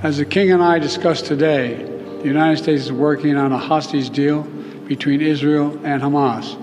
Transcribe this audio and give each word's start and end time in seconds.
As 0.00 0.16
the 0.16 0.24
king 0.24 0.52
and 0.52 0.62
I 0.62 0.78
discussed 0.78 1.26
today, 1.26 1.74
the 2.22 2.28
United 2.28 2.58
States 2.58 2.84
is 2.84 2.92
working 2.92 3.36
on 3.36 3.50
a 3.52 3.58
hostage 3.58 4.10
deal 4.10 4.46
between 4.86 5.20
Israel 5.20 5.76
and 5.82 6.00
Hamas. 6.00 6.56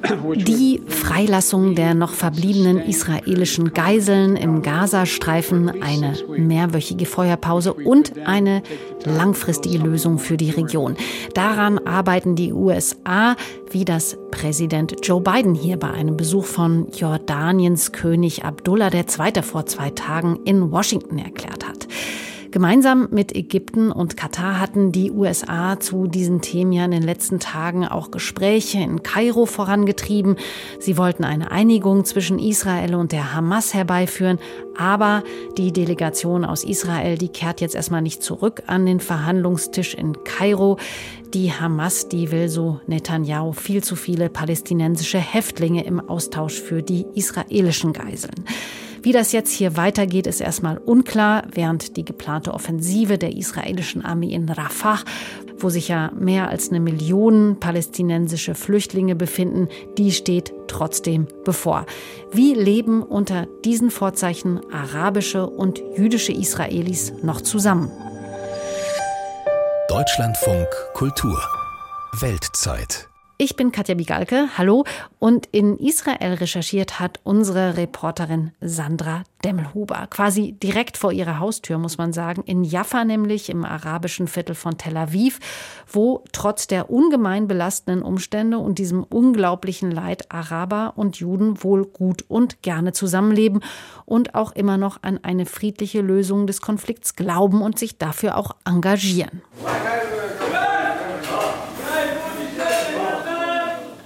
Die 0.34 0.80
Freilassung 0.86 1.74
der 1.74 1.92
noch 1.92 2.14
verbliebenen 2.14 2.80
israelischen 2.80 3.74
Geiseln 3.74 4.34
im 4.36 4.62
Gazastreifen, 4.62 5.82
eine 5.82 6.14
mehrwöchige 6.38 7.04
Feuerpause 7.04 7.74
und 7.74 8.14
eine 8.26 8.62
langfristige 9.04 9.76
Lösung 9.76 10.18
für 10.18 10.38
die 10.38 10.50
Region. 10.50 10.96
Daran 11.34 11.78
arbeiten 11.80 12.34
die 12.34 12.54
USA, 12.54 13.36
wie 13.70 13.84
das 13.84 14.16
Präsident 14.30 14.96
Joe 15.02 15.20
Biden 15.20 15.54
hier 15.54 15.76
bei 15.76 15.90
einem 15.90 16.16
Besuch 16.16 16.46
von 16.46 16.88
Jordaniens 16.92 17.92
König 17.92 18.42
Abdullah 18.42 18.90
II. 18.90 19.42
vor 19.42 19.66
zwei 19.66 19.90
Tagen 19.90 20.38
in 20.46 20.70
Washington 20.72 21.18
erklärt 21.18 21.68
hat. 21.68 21.79
Gemeinsam 22.50 23.06
mit 23.12 23.36
Ägypten 23.36 23.92
und 23.92 24.16
Katar 24.16 24.58
hatten 24.58 24.90
die 24.90 25.12
USA 25.12 25.78
zu 25.78 26.08
diesen 26.08 26.40
Themen 26.40 26.72
ja 26.72 26.84
in 26.84 26.90
den 26.90 27.02
letzten 27.02 27.38
Tagen 27.38 27.86
auch 27.86 28.10
Gespräche 28.10 28.78
in 28.78 29.04
Kairo 29.04 29.46
vorangetrieben. 29.46 30.34
Sie 30.80 30.96
wollten 30.96 31.22
eine 31.22 31.52
Einigung 31.52 32.04
zwischen 32.04 32.40
Israel 32.40 32.96
und 32.96 33.12
der 33.12 33.34
Hamas 33.34 33.72
herbeiführen, 33.72 34.40
aber 34.76 35.22
die 35.58 35.72
Delegation 35.72 36.44
aus 36.44 36.64
Israel, 36.64 37.18
die 37.18 37.28
kehrt 37.28 37.60
jetzt 37.60 37.76
erstmal 37.76 38.02
nicht 38.02 38.22
zurück 38.22 38.64
an 38.66 38.84
den 38.84 38.98
Verhandlungstisch 38.98 39.94
in 39.94 40.24
Kairo. 40.24 40.76
Die 41.32 41.52
Hamas, 41.52 42.08
die 42.08 42.32
will 42.32 42.48
so 42.48 42.80
Netanyahu 42.88 43.52
viel 43.52 43.84
zu 43.84 43.94
viele 43.94 44.28
palästinensische 44.28 45.18
Häftlinge 45.18 45.84
im 45.84 46.00
Austausch 46.00 46.60
für 46.60 46.82
die 46.82 47.06
israelischen 47.14 47.92
Geiseln. 47.92 48.44
Wie 49.02 49.12
das 49.12 49.32
jetzt 49.32 49.52
hier 49.52 49.76
weitergeht, 49.76 50.26
ist 50.26 50.40
erstmal 50.40 50.76
unklar, 50.76 51.44
während 51.52 51.96
die 51.96 52.04
geplante 52.04 52.52
Offensive 52.52 53.16
der 53.16 53.34
israelischen 53.34 54.04
Armee 54.04 54.34
in 54.34 54.48
Rafah, 54.48 54.98
wo 55.58 55.70
sich 55.70 55.88
ja 55.88 56.10
mehr 56.18 56.48
als 56.48 56.70
eine 56.70 56.80
Million 56.80 57.58
palästinensische 57.60 58.54
Flüchtlinge 58.54 59.14
befinden, 59.14 59.68
die 59.96 60.12
steht 60.12 60.52
trotzdem 60.68 61.26
bevor. 61.44 61.86
Wie 62.32 62.54
leben 62.54 63.02
unter 63.02 63.46
diesen 63.64 63.90
Vorzeichen 63.90 64.60
arabische 64.72 65.48
und 65.48 65.82
jüdische 65.96 66.32
Israelis 66.32 67.12
noch 67.22 67.40
zusammen? 67.40 67.90
Deutschlandfunk 69.88 70.68
Kultur 70.94 71.40
Weltzeit 72.20 73.09
ich 73.40 73.56
bin 73.56 73.72
Katja 73.72 73.94
Bigalke, 73.94 74.50
hallo. 74.58 74.84
Und 75.18 75.46
in 75.46 75.78
Israel 75.78 76.34
recherchiert 76.34 77.00
hat 77.00 77.20
unsere 77.24 77.78
Reporterin 77.78 78.50
Sandra 78.60 79.22
Demmelhuber. 79.42 80.06
Quasi 80.10 80.52
direkt 80.52 80.98
vor 80.98 81.10
ihrer 81.10 81.40
Haustür, 81.40 81.78
muss 81.78 81.96
man 81.96 82.12
sagen. 82.12 82.42
In 82.44 82.64
Jaffa 82.64 83.02
nämlich, 83.06 83.48
im 83.48 83.64
arabischen 83.64 84.28
Viertel 84.28 84.54
von 84.54 84.76
Tel 84.76 84.94
Aviv, 84.94 85.40
wo 85.90 86.22
trotz 86.32 86.66
der 86.66 86.90
ungemein 86.90 87.48
belastenden 87.48 88.02
Umstände 88.02 88.58
und 88.58 88.78
diesem 88.78 89.04
unglaublichen 89.04 89.90
Leid 89.90 90.30
Araber 90.30 90.92
und 90.96 91.16
Juden 91.16 91.64
wohl 91.64 91.86
gut 91.86 92.26
und 92.28 92.60
gerne 92.60 92.92
zusammenleben 92.92 93.60
und 94.04 94.34
auch 94.34 94.52
immer 94.52 94.76
noch 94.76 94.98
an 95.02 95.18
eine 95.22 95.46
friedliche 95.46 96.02
Lösung 96.02 96.46
des 96.46 96.60
Konflikts 96.60 97.16
glauben 97.16 97.62
und 97.62 97.78
sich 97.78 97.96
dafür 97.96 98.36
auch 98.36 98.54
engagieren. 98.66 99.40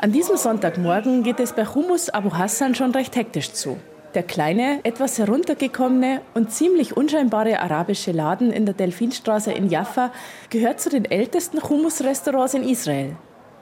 An 0.05 0.13
diesem 0.13 0.37
Sonntagmorgen 0.37 1.23
geht 1.23 1.41
es 1.41 1.55
bei 1.55 1.65
Humus 1.65 2.11
Abu 2.11 2.35
Hassan 2.35 2.75
schon 2.75 2.91
recht 2.91 3.17
hektisch 3.17 3.53
zu. 3.53 3.79
Der 4.13 4.23
kleine, 4.23 4.81
etwas 4.83 5.19
heruntergekommene 5.19 6.21
und 6.35 6.53
ziemlich 6.53 6.95
unscheinbare 6.95 7.59
arabische 7.61 8.13
Laden 8.13 8.53
in 8.53 8.67
der 8.67 8.75
Delfinstraße 8.75 9.51
in 9.53 9.71
Jaffa 9.71 10.13
gehört 10.51 10.79
zu 10.79 10.91
den 10.91 11.07
ältesten 11.07 11.63
Hummus-Restaurants 11.63 12.53
in 12.53 12.65
Israel. 12.65 13.17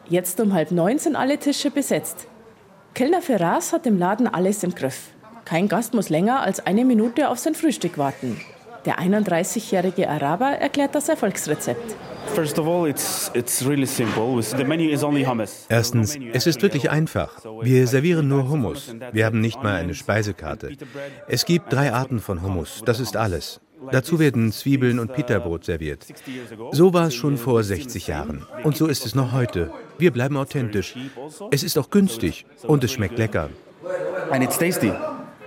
Jetzt 0.08 0.40
um 0.40 0.52
halb 0.52 0.72
neun 0.72 0.98
sind 0.98 1.14
alle 1.14 1.38
Tische 1.38 1.70
besetzt. 1.70 2.26
Kellner 2.92 3.22
Ferraz 3.22 3.72
hat 3.72 3.86
im 3.86 3.96
Laden 3.96 4.26
alles 4.26 4.64
im 4.64 4.74
Griff. 4.74 5.10
Kein 5.44 5.68
Gast 5.68 5.94
muss 5.94 6.08
länger 6.08 6.40
als 6.40 6.66
eine 6.66 6.84
Minute 6.84 7.28
auf 7.28 7.38
sein 7.38 7.54
Frühstück 7.54 7.98
warten. 7.98 8.40
Der 8.84 8.98
31-jährige 8.98 10.08
Araber 10.08 10.46
erklärt 10.46 10.94
das 10.94 11.08
Erfolgsrezept. 11.08 11.94
Erstens, 15.68 16.18
es 16.32 16.46
ist 16.46 16.62
wirklich 16.62 16.90
einfach. 16.90 17.30
Wir 17.62 17.86
servieren 17.86 18.28
nur 18.28 18.48
Hummus. 18.48 18.94
Wir 19.12 19.26
haben 19.26 19.40
nicht 19.40 19.62
mal 19.62 19.76
eine 19.76 19.94
Speisekarte. 19.94 20.70
Es 21.28 21.44
gibt 21.44 21.72
drei 21.72 21.92
Arten 21.92 22.20
von 22.20 22.42
Hummus, 22.42 22.82
das 22.84 23.00
ist 23.00 23.16
alles. 23.16 23.60
Dazu 23.90 24.18
werden 24.18 24.52
Zwiebeln 24.52 24.98
und 25.00 25.12
Pita-Brot 25.12 25.64
serviert. 25.64 26.06
So 26.70 26.94
war 26.94 27.08
es 27.08 27.14
schon 27.14 27.36
vor 27.36 27.62
60 27.62 28.06
Jahren. 28.06 28.46
Und 28.62 28.76
so 28.76 28.86
ist 28.86 29.04
es 29.04 29.14
noch 29.14 29.32
heute. 29.32 29.72
Wir 29.98 30.12
bleiben 30.12 30.36
authentisch. 30.36 30.96
Es 31.50 31.62
ist 31.62 31.76
auch 31.78 31.90
günstig 31.90 32.46
und 32.62 32.84
es 32.84 32.92
schmeckt 32.92 33.18
lecker. 33.18 33.50
And 34.30 34.44
it's 34.44 34.58
tasty. 34.58 34.92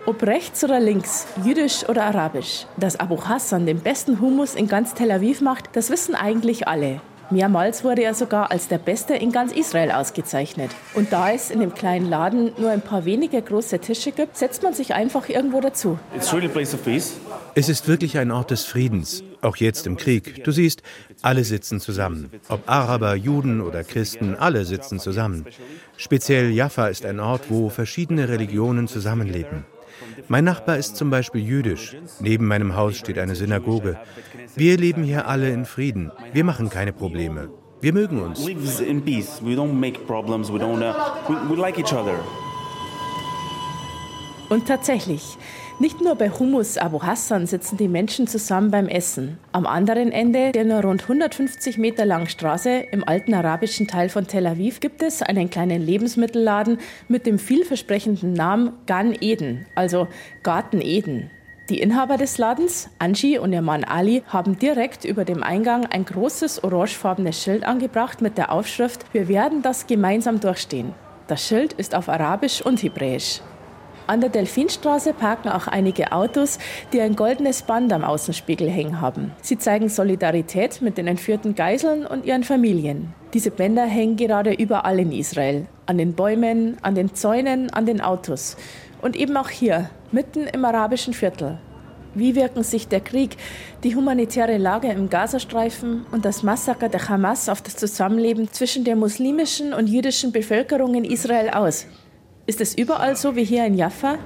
Ob 0.08 0.22
rechts 0.22 0.64
oder 0.64 0.80
links, 0.80 1.26
jüdisch 1.44 1.90
oder 1.90 2.04
arabisch, 2.06 2.68
dass 2.78 3.00
Abu 3.00 3.20
Hassan 3.24 3.66
den 3.66 3.80
besten 3.80 4.22
Hummus 4.22 4.54
in 4.54 4.68
ganz 4.68 4.94
Tel 4.94 5.10
Aviv 5.10 5.42
macht, 5.42 5.70
das 5.74 5.90
wissen 5.90 6.14
eigentlich 6.14 6.68
alle. 6.68 7.02
Mehrmals 7.32 7.84
wurde 7.84 8.04
er 8.04 8.14
sogar 8.14 8.52
als 8.52 8.68
der 8.68 8.78
Beste 8.78 9.16
in 9.16 9.32
ganz 9.32 9.52
Israel 9.52 9.90
ausgezeichnet. 9.90 10.70
Und 10.94 11.12
da 11.12 11.32
es 11.32 11.50
in 11.50 11.60
dem 11.60 11.74
kleinen 11.74 12.08
Laden 12.08 12.52
nur 12.60 12.70
ein 12.70 12.82
paar 12.82 13.06
wenige 13.06 13.42
große 13.42 13.80
Tische 13.80 14.12
gibt, 14.12 14.38
setzt 14.38 14.62
man 14.62 14.76
sich 14.76 14.94
einfach 14.94 15.28
irgendwo 15.28 15.60
dazu. 15.60 15.98
Es 17.56 17.70
ist 17.70 17.88
wirklich 17.88 18.20
ein 18.20 18.30
Ort 18.30 18.52
des 18.52 18.64
Friedens, 18.64 19.24
auch 19.42 19.56
jetzt 19.56 19.88
im 19.88 19.98
Krieg. 19.98 20.44
Du 20.44 20.52
siehst, 20.52 20.84
alle 21.24 21.44
sitzen 21.44 21.80
zusammen. 21.80 22.30
Ob 22.48 22.70
Araber, 22.70 23.16
Juden 23.16 23.60
oder 23.60 23.84
Christen, 23.84 24.36
alle 24.36 24.66
sitzen 24.66 25.00
zusammen. 25.00 25.48
Speziell 25.98 26.52
Jaffa 26.52 26.90
ist 26.90 27.08
ein 27.08 27.20
Ort, 27.20 27.50
wo 27.50 27.70
verschiedene 27.70 28.30
Religionen 28.30 28.88
zusammenleben. 28.88 29.66
Mein 30.28 30.44
Nachbar 30.44 30.78
ist 30.78 30.96
zum 30.96 31.10
Beispiel 31.10 31.42
jüdisch. 31.42 31.96
Neben 32.20 32.48
meinem 32.48 32.76
Haus 32.76 32.98
steht 32.98 33.18
eine 33.18 33.36
Synagoge. 33.36 33.98
Wir 34.56 34.78
leben 34.78 35.04
hier 35.04 35.28
alle 35.28 35.50
in 35.50 35.66
Frieden. 35.66 36.12
Wir 36.34 36.44
machen 36.44 36.70
keine 36.70 36.94
Probleme. 36.94 37.50
Wir 37.82 37.94
mögen 37.94 38.22
uns. 38.22 38.40
Und 44.48 44.68
tatsächlich, 44.68 45.38
nicht 45.80 46.00
nur 46.02 46.16
bei 46.16 46.30
Hummus 46.30 46.78
Abu 46.78 47.02
Hassan 47.02 47.48
sitzen 47.48 47.76
die 47.76 47.90
Menschen 47.90 48.28
zusammen 48.28 48.72
beim 48.72 48.88
Essen. 48.88 49.38
Am 49.52 49.66
anderen 49.66 50.12
Ende 50.12 50.54
der 50.54 50.64
nur 50.64 50.82
rund 50.82 51.02
150 51.02 51.78
Meter 51.78 52.06
langen 52.06 52.30
Straße 52.30 52.70
im 52.92 53.06
alten 53.06 53.34
arabischen 53.34 53.86
Teil 53.86 54.08
von 54.08 54.26
Tel 54.26 54.48
Aviv 54.48 54.80
gibt 54.80 55.04
es 55.04 55.22
einen 55.22 55.50
kleinen 55.50 55.82
Lebensmittelladen 55.82 56.78
mit 57.10 57.26
dem 57.26 57.40
vielversprechenden 57.40 58.32
Namen 58.32 58.72
Gan 58.86 59.18
Eden, 59.20 59.66
also 59.76 60.08
Garten 60.44 60.80
Eden. 60.80 61.30
Die 61.70 61.82
Inhaber 61.82 62.18
des 62.18 62.38
Ladens, 62.38 62.90
Angie 63.00 63.38
und 63.38 63.52
ihr 63.52 63.62
Mann 63.62 63.84
Ali, 63.84 64.24
haben 64.28 64.58
direkt 64.58 65.04
über 65.04 65.26
dem 65.26 65.44
Eingang 65.44 65.88
ein 65.88 66.06
großes 66.06 66.64
orangefarbenes 66.64 67.42
Schild 67.42 67.66
angebracht 67.66 68.22
mit 68.22 68.38
der 68.38 68.52
Aufschrift 68.52 69.06
Wir 69.14 69.28
werden 69.28 69.62
das 69.62 69.88
gemeinsam 69.88 70.40
durchstehen. 70.40 70.94
Das 71.28 71.46
Schild 71.46 71.74
ist 71.74 71.96
auf 71.96 72.08
Arabisch 72.08 72.62
und 72.62 72.82
Hebräisch. 72.82 73.42
An 74.08 74.22
der 74.22 74.30
Delfinstraße 74.30 75.14
parken 75.14 75.50
auch 75.50 75.68
einige 75.68 76.12
Autos, 76.12 76.60
die 76.94 77.02
ein 77.02 77.16
goldenes 77.16 77.64
Band 77.64 77.92
am 77.92 78.04
Außenspiegel 78.04 78.70
hängen 78.70 79.02
haben. 79.02 79.32
Sie 79.42 79.58
zeigen 79.58 79.90
Solidarität 79.90 80.84
mit 80.84 81.00
den 81.00 81.08
entführten 81.08 81.56
Geiseln 81.56 82.06
und 82.06 82.24
ihren 82.24 82.44
Familien. 82.44 83.16
Diese 83.34 83.50
Bänder 83.50 83.86
hängen 83.86 84.16
gerade 84.16 84.54
überall 84.54 85.00
in 85.00 85.12
Israel. 85.12 85.66
An 85.88 85.98
den 85.98 86.14
Bäumen, 86.14 86.78
an 86.84 86.94
den 86.94 87.16
Zäunen, 87.16 87.72
an 87.72 87.88
den 87.88 88.00
Autos. 88.00 88.58
Und 89.02 89.16
eben 89.16 89.36
auch 89.38 89.50
hier, 89.50 89.90
mitten 90.12 90.46
im 90.46 90.64
arabischen 90.66 91.16
Viertel. 91.16 91.58
Wie 92.14 92.36
wirken 92.36 92.64
sich 92.64 92.88
der 92.88 93.02
Krieg, 93.02 93.36
die 93.84 93.96
humanitäre 93.96 94.58
Lage 94.58 94.90
im 94.90 95.10
Gazastreifen 95.10 96.06
und 96.12 96.26
das 96.26 96.44
Massaker 96.44 96.90
der 96.90 97.10
Hamas 97.10 97.50
auf 97.50 97.62
das 97.62 97.76
Zusammenleben 97.76 98.52
zwischen 98.52 98.84
der 98.84 98.96
muslimischen 98.96 99.74
und 99.74 99.88
jüdischen 99.88 100.32
Bevölkerung 100.32 100.94
in 100.94 101.04
Israel 101.06 101.50
aus? 101.50 101.88
Ist 102.48 102.62
es 102.62 102.78
überall 102.78 103.16
so 103.16 103.36
wie 103.36 103.44
hier 103.44 103.66
in 103.66 103.74
Jaffa? 103.74 104.20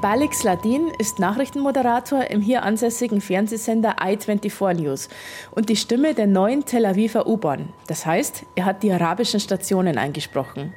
Balik 0.00 0.32
Sladin 0.32 0.90
ist 0.98 1.18
Nachrichtenmoderator 1.18 2.30
im 2.30 2.40
hier 2.40 2.62
ansässigen 2.62 3.20
Fernsehsender 3.20 3.96
i24 3.98 4.80
News 4.80 5.10
und 5.50 5.68
die 5.68 5.76
Stimme 5.76 6.14
der 6.14 6.26
neuen 6.26 6.64
Tel 6.64 6.86
Aviver 6.86 7.26
U-Bahn. 7.26 7.68
Das 7.88 8.06
heißt, 8.06 8.46
er 8.56 8.64
hat 8.64 8.82
die 8.82 8.90
arabischen 8.90 9.38
Stationen 9.38 9.98
eingesprochen. 9.98 10.72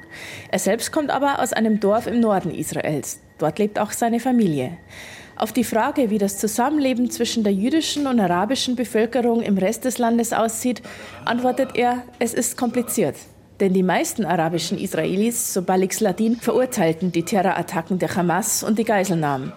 Er 0.51 0.59
selbst 0.59 0.91
kommt 0.91 1.09
aber 1.09 1.39
aus 1.39 1.53
einem 1.53 1.79
Dorf 1.79 2.05
im 2.05 2.19
Norden 2.19 2.51
Israels. 2.51 3.21
Dort 3.37 3.57
lebt 3.57 3.79
auch 3.79 3.91
seine 3.91 4.19
Familie. 4.19 4.77
Auf 5.37 5.53
die 5.53 5.63
Frage, 5.63 6.09
wie 6.09 6.17
das 6.17 6.37
Zusammenleben 6.39 7.09
zwischen 7.09 7.45
der 7.45 7.53
jüdischen 7.53 8.05
und 8.07 8.19
arabischen 8.19 8.75
Bevölkerung 8.75 9.41
im 9.41 9.57
Rest 9.57 9.85
des 9.85 9.97
Landes 9.97 10.33
aussieht, 10.33 10.81
antwortet 11.23 11.69
er, 11.75 12.03
es 12.19 12.33
ist 12.33 12.57
kompliziert. 12.57 13.15
Denn 13.59 13.73
die 13.73 13.83
meisten 13.83 14.25
arabischen 14.25 14.77
Israelis, 14.77 15.53
so 15.53 15.61
Balik 15.61 15.93
Sladin, 15.93 16.35
verurteilten 16.37 17.11
die 17.11 17.23
Terrorattacken 17.23 17.99
der 17.99 18.15
Hamas 18.15 18.63
und 18.63 18.79
die 18.79 18.83
Geiselnahmen. 18.83 19.53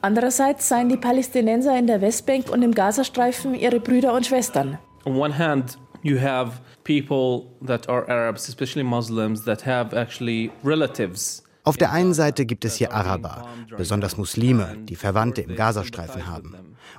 Andererseits 0.00 0.68
seien 0.68 0.88
die 0.88 0.96
Palästinenser 0.96 1.78
in 1.78 1.86
der 1.86 2.00
Westbank 2.00 2.50
und 2.50 2.62
im 2.62 2.74
Gazastreifen 2.74 3.54
ihre 3.54 3.80
Brüder 3.80 4.14
und 4.14 4.26
Schwestern. 4.26 4.78
On 5.04 5.16
one 5.16 5.36
hand, 5.36 5.78
you 6.02 6.20
have 6.20 6.60
people 6.84 7.46
that 7.66 7.88
are 7.88 8.08
Arabs, 8.08 8.48
especially 8.48 8.84
Muslims, 8.84 9.44
that 9.44 9.66
have 9.66 9.96
actually 9.96 10.50
relatives 10.64 11.42
auf 11.68 11.76
der 11.76 11.92
einen 11.92 12.14
Seite 12.14 12.46
gibt 12.46 12.64
es 12.64 12.76
hier 12.76 12.94
Araber, 12.94 13.46
besonders 13.76 14.16
Muslime, 14.16 14.78
die 14.84 14.96
Verwandte 14.96 15.42
im 15.42 15.54
Gazastreifen 15.54 16.26
haben. 16.26 16.54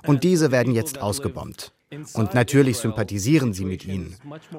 Und 0.06 0.22
diese 0.22 0.52
werden 0.52 0.72
jetzt 0.72 1.02
ausgebombt. 1.02 1.72
Und 2.14 2.34
natürlich 2.34 2.76
sympathisieren 2.78 3.52
sie 3.52 3.64
mit 3.64 3.84
ihnen. 3.84 4.14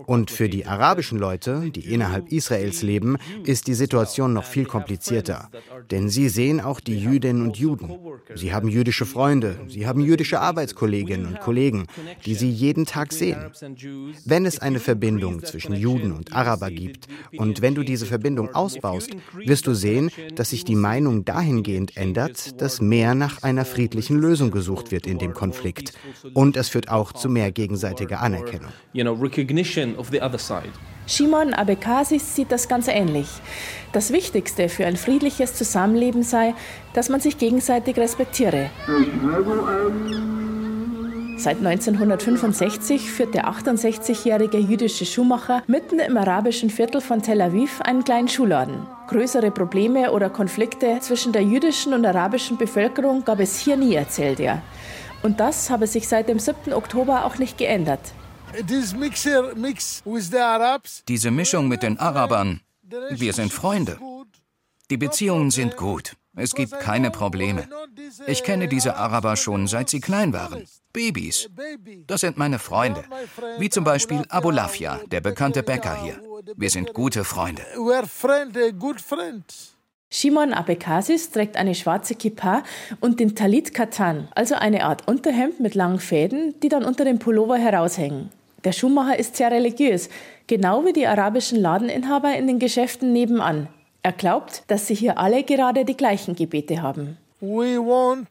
Und 0.06 0.32
für 0.32 0.50
die 0.50 0.66
arabischen 0.66 1.18
Leute, 1.18 1.72
die 1.72 1.94
innerhalb 1.94 2.30
Israels 2.30 2.82
leben, 2.82 3.16
ist 3.46 3.68
die 3.68 3.74
Situation 3.74 4.34
noch 4.34 4.44
viel 4.44 4.66
komplizierter. 4.66 5.50
Denn 5.92 6.10
sie 6.10 6.28
sehen 6.28 6.60
auch 6.60 6.82
die 6.82 7.00
Jüdinnen 7.00 7.44
und 7.44 7.56
Juden. 7.56 7.98
Sie 8.36 8.54
haben 8.54 8.68
jüdische 8.68 9.06
Freunde, 9.06 9.58
sie 9.70 9.88
haben 9.88 10.02
jüdische 10.02 10.42
Arbeitskolleginnen 10.42 11.26
und 11.26 11.40
Kollegen, 11.40 11.88
die 12.26 12.36
sie 12.36 12.50
jeden 12.50 12.86
Tag 12.86 13.14
sehen. 13.14 13.52
Wenn 14.26 14.46
es 14.46 14.60
eine 14.60 14.80
Verbindung 14.80 15.42
zwischen 15.46 15.74
Juden 15.74 16.12
und 16.12 16.34
Araber 16.34 16.70
gibt 16.70 17.08
und 17.38 17.62
wenn 17.62 17.76
du 17.76 17.84
diese 17.84 18.06
Verbindung 18.06 18.54
ausbaust, 18.54 19.12
wirst 19.46 19.68
du 19.68 19.74
sehen, 19.74 20.12
dass 20.36 20.50
sich 20.50 20.66
die 20.66 20.76
Meinung 20.76 21.24
dahingehend 21.24 21.96
ändert, 21.96 22.60
dass 22.62 22.82
mehr 22.82 23.16
nach 23.16 23.44
einer 23.44 23.64
friedlichen 23.64 24.18
Lösung 24.18 24.52
gesucht 24.52 24.92
wird 24.92 25.08
in 25.08 25.18
dem 25.18 25.34
Konflikt. 25.34 25.94
Und 26.34 26.58
es 26.58 26.68
führt 26.68 26.90
auch 26.90 27.14
zu 27.22 27.30
mehr 27.30 27.52
gegenseitiger 27.52 28.22
Anerkennung. 28.22 28.72
Shimon 31.08 31.54
Abekasis 31.54 32.36
sieht 32.36 32.52
das 32.52 32.68
ganz 32.68 32.88
ähnlich. 32.88 33.28
Das 33.92 34.12
Wichtigste 34.12 34.70
für 34.70 34.86
ein 34.86 34.98
friedliches 34.98 35.54
Zusammenleben 35.54 36.24
sei, 36.24 36.54
dass 36.94 37.10
man 37.10 37.20
sich 37.20 37.38
gegenseitig 37.38 37.98
respektiere. 37.98 38.70
Seit 41.38 41.58
1965 41.58 43.10
führt 43.10 43.34
der 43.34 43.50
68-jährige 43.50 44.60
jüdische 44.60 45.08
Schuhmacher 45.08 45.64
mitten 45.66 46.00
im 46.00 46.16
arabischen 46.16 46.70
Viertel 46.70 47.02
von 47.02 47.24
Tel 47.24 47.42
Aviv 47.42 47.82
einen 47.82 48.04
kleinen 48.04 48.28
Schuhladen. 48.28 48.86
Größere 49.08 49.50
Probleme 49.50 50.12
oder 50.12 50.30
Konflikte 50.30 51.00
zwischen 51.00 51.34
der 51.34 51.42
jüdischen 51.42 51.96
und 51.96 52.06
arabischen 52.06 52.58
Bevölkerung 52.58 53.26
gab 53.26 53.40
es 53.40 53.58
hier 53.58 53.76
nie, 53.76 53.96
erzählt 53.96 54.40
er. 54.40 54.62
Und 55.24 55.40
das 55.40 55.70
habe 55.70 55.88
sich 55.88 56.08
seit 56.08 56.28
dem 56.28 56.40
7. 56.40 56.74
Oktober 56.74 57.26
auch 57.26 57.38
nicht 57.38 57.58
geändert. 57.58 58.14
Diese 61.08 61.32
Mischung 61.32 61.68
mit 61.68 61.84
den 61.84 62.00
Arabern, 62.00 62.62
wir 63.12 63.34
sind 63.34 63.54
Freunde. 63.54 63.98
Die 64.90 64.98
Beziehungen 64.98 65.52
sind 65.52 65.78
gut. 65.78 66.18
Es 66.36 66.54
gibt 66.54 66.80
keine 66.80 67.12
Probleme. 67.12 67.68
Ich 68.26 68.44
kenne 68.44 68.68
diese 68.68 68.96
Araber 68.96 69.36
schon 69.36 69.68
seit 69.68 69.90
sie 69.90 70.00
klein 70.00 70.34
waren. 70.34 70.66
Babys. 70.94 71.50
Das 72.08 72.22
sind 72.22 72.38
meine 72.38 72.60
Freunde. 72.60 73.04
Wie 73.58 73.70
zum 73.70 73.84
Beispiel 73.84 74.26
Abu 74.30 74.50
Lafia, 74.50 75.00
der 75.08 75.22
bekannte 75.22 75.64
Bäcker 75.64 76.02
hier. 76.02 76.22
Wir 76.56 76.70
sind 76.70 76.94
gute 76.94 77.24
Freunde. 77.24 77.64
Shimon 80.14 80.54
Abekasis 80.54 81.32
trägt 81.32 81.56
eine 81.56 81.74
schwarze 81.74 82.16
Kippa 82.16 82.64
und 83.00 83.22
den 83.22 83.34
Talit 83.34 83.74
Katan, 83.74 84.28
also 84.36 84.56
eine 84.56 84.84
Art 84.84 85.08
Unterhemd 85.08 85.62
mit 85.62 85.74
langen 85.74 86.00
Fäden, 86.00 86.54
die 86.62 86.68
dann 86.68 86.84
unter 86.84 87.06
dem 87.06 87.18
Pullover 87.18 87.58
heraushängen. 87.58 88.30
Der 88.66 88.74
Schuhmacher 88.74 89.18
ist 89.18 89.38
sehr 89.38 89.52
religiös, 89.52 90.10
genau 90.48 90.86
wie 90.86 90.92
die 90.92 91.08
arabischen 91.08 91.60
Ladeninhaber 91.60 92.36
in 92.36 92.46
den 92.46 92.60
Geschäften 92.60 93.14
nebenan. 93.14 93.70
Er 94.04 94.12
glaubt, 94.12 94.64
dass 94.68 94.88
sie 94.88 94.96
hier 94.96 95.18
alle 95.18 95.44
gerade 95.44 95.86
die 95.86 95.96
gleichen 95.96 96.36
Gebete 96.36 96.82
haben. 96.82 97.18
Wir 97.40 97.86
wollen 97.86 98.28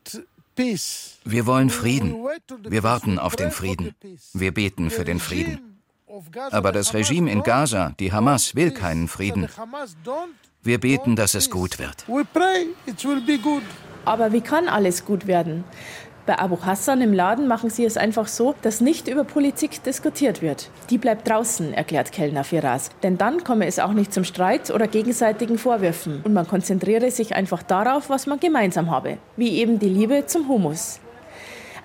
Frieden. 1.71 2.17
Wir 2.69 2.83
warten 2.83 3.19
auf 3.19 3.37
den 3.37 3.51
Frieden. 3.51 3.95
Wir 4.35 4.53
beten 4.53 4.91
für 4.91 5.05
den 5.05 5.19
Frieden. 5.19 5.70
Aber 6.51 6.73
das 6.73 6.95
Regime 6.95 7.31
in 7.31 7.43
Gaza, 7.43 7.95
die 7.99 8.13
Hamas, 8.13 8.55
will 8.55 8.71
keinen 8.71 9.09
Frieden. 9.09 9.49
Wir 10.63 10.79
beten, 10.79 11.17
dass 11.17 11.35
es 11.35 11.51
gut 11.51 11.79
wird. 11.79 12.05
Aber 14.05 14.33
wie 14.33 14.41
kann 14.41 14.69
alles 14.69 15.05
gut 15.05 15.27
werden? 15.27 15.65
Bei 16.27 16.39
Abu 16.39 16.59
Hassan 16.65 17.01
im 17.01 17.13
Laden 17.13 17.49
machen 17.49 17.71
sie 17.71 17.85
es 17.85 17.97
einfach 17.97 18.29
so, 18.29 18.55
dass 18.63 18.81
nicht 18.81 19.09
über 19.09 19.25
Politik 19.25 19.83
diskutiert 19.83 20.43
wird. 20.43 20.71
Die 20.91 20.99
bleibt 20.99 21.29
draußen, 21.29 21.73
erklärt 21.73 22.13
Kellner 22.13 22.45
Firas. 22.45 22.91
Denn 23.03 23.19
dann 23.19 23.43
komme 23.43 23.67
es 23.67 23.79
auch 23.79 23.93
nicht 23.93 24.13
zum 24.13 24.25
Streit 24.25 24.71
oder 24.71 24.87
gegenseitigen 24.87 25.59
Vorwürfen. 25.59 26.21
Und 26.23 26.33
man 26.33 26.47
konzentriere 26.47 27.11
sich 27.11 27.35
einfach 27.35 27.63
darauf, 27.63 28.11
was 28.11 28.27
man 28.27 28.39
gemeinsam 28.39 28.91
habe. 28.91 29.19
Wie 29.37 29.59
eben 29.59 29.79
die 29.79 29.89
Liebe 29.89 30.27
zum 30.27 30.47
Humus. 30.47 31.00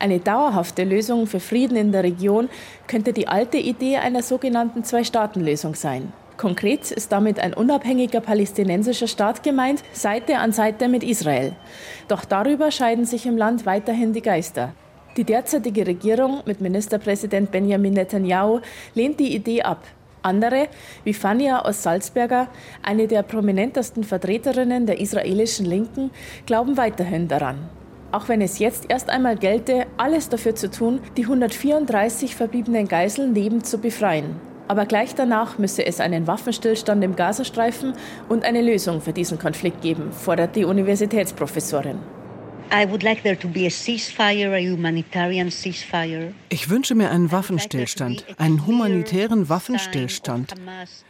Eine 0.05 0.19
dauerhafte 0.19 0.83
Lösung 0.83 1.25
für 1.25 1.39
Frieden 1.39 1.75
in 1.75 1.91
der 1.91 2.03
Region 2.03 2.47
könnte 2.85 3.11
die 3.11 3.27
alte 3.27 3.57
Idee 3.57 3.97
einer 3.97 4.21
sogenannten 4.21 4.83
Zwei-Staaten-Lösung 4.83 5.73
sein. 5.73 6.13
Konkret 6.37 6.91
ist 6.91 7.11
damit 7.11 7.39
ein 7.39 7.55
unabhängiger 7.55 8.21
palästinensischer 8.21 9.07
Staat 9.07 9.41
gemeint, 9.41 9.81
Seite 9.93 10.37
an 10.37 10.51
Seite 10.51 10.89
mit 10.89 11.03
Israel. 11.03 11.53
Doch 12.07 12.23
darüber 12.23 12.69
scheiden 12.69 13.05
sich 13.05 13.25
im 13.25 13.35
Land 13.35 13.65
weiterhin 13.65 14.13
die 14.13 14.21
Geister. 14.21 14.73
Die 15.17 15.23
derzeitige 15.23 15.87
Regierung 15.87 16.41
mit 16.45 16.61
Ministerpräsident 16.61 17.49
Benjamin 17.49 17.93
Netanyahu 17.93 18.59
lehnt 18.93 19.19
die 19.19 19.35
Idee 19.35 19.63
ab. 19.63 19.85
Andere, 20.21 20.67
wie 21.03 21.15
Fania 21.15 21.65
aus 21.65 21.81
Salzberger, 21.81 22.49
eine 22.83 23.07
der 23.07 23.23
prominentesten 23.23 24.03
Vertreterinnen 24.03 24.85
der 24.85 24.99
israelischen 24.99 25.65
Linken, 25.65 26.11
glauben 26.45 26.77
weiterhin 26.77 27.27
daran. 27.27 27.69
Auch 28.15 28.29
wenn 28.29 28.39
es 28.39 28.59
jetzt 28.59 28.85
erst 28.87 29.09
einmal 29.09 29.35
gelte, 29.35 29.87
alles 29.97 30.29
dafür 30.29 30.55
zu 30.55 30.71
tun, 30.71 31.01
die 31.17 31.23
134 31.23 32.33
verbliebenen 32.33 32.87
Geiseln 32.87 33.35
lebend 33.35 33.65
zu 33.65 33.77
befreien. 33.77 34.37
Aber 34.69 34.85
gleich 34.85 35.15
danach 35.15 35.57
müsse 35.57 35.85
es 35.85 35.99
einen 35.99 36.25
Waffenstillstand 36.25 37.03
im 37.03 37.17
Gazastreifen 37.17 37.91
und 38.29 38.45
eine 38.45 38.61
Lösung 38.61 39.01
für 39.01 39.11
diesen 39.11 39.37
Konflikt 39.37 39.81
geben, 39.81 40.13
fordert 40.13 40.55
die 40.55 40.63
Universitätsprofessorin. 40.63 42.14
Ich 46.49 46.69
wünsche 46.69 46.95
mir 46.95 47.11
einen 47.11 47.31
Waffenstillstand, 47.31 48.25
einen 48.37 48.65
humanitären 48.65 49.49
Waffenstillstand. 49.49 50.53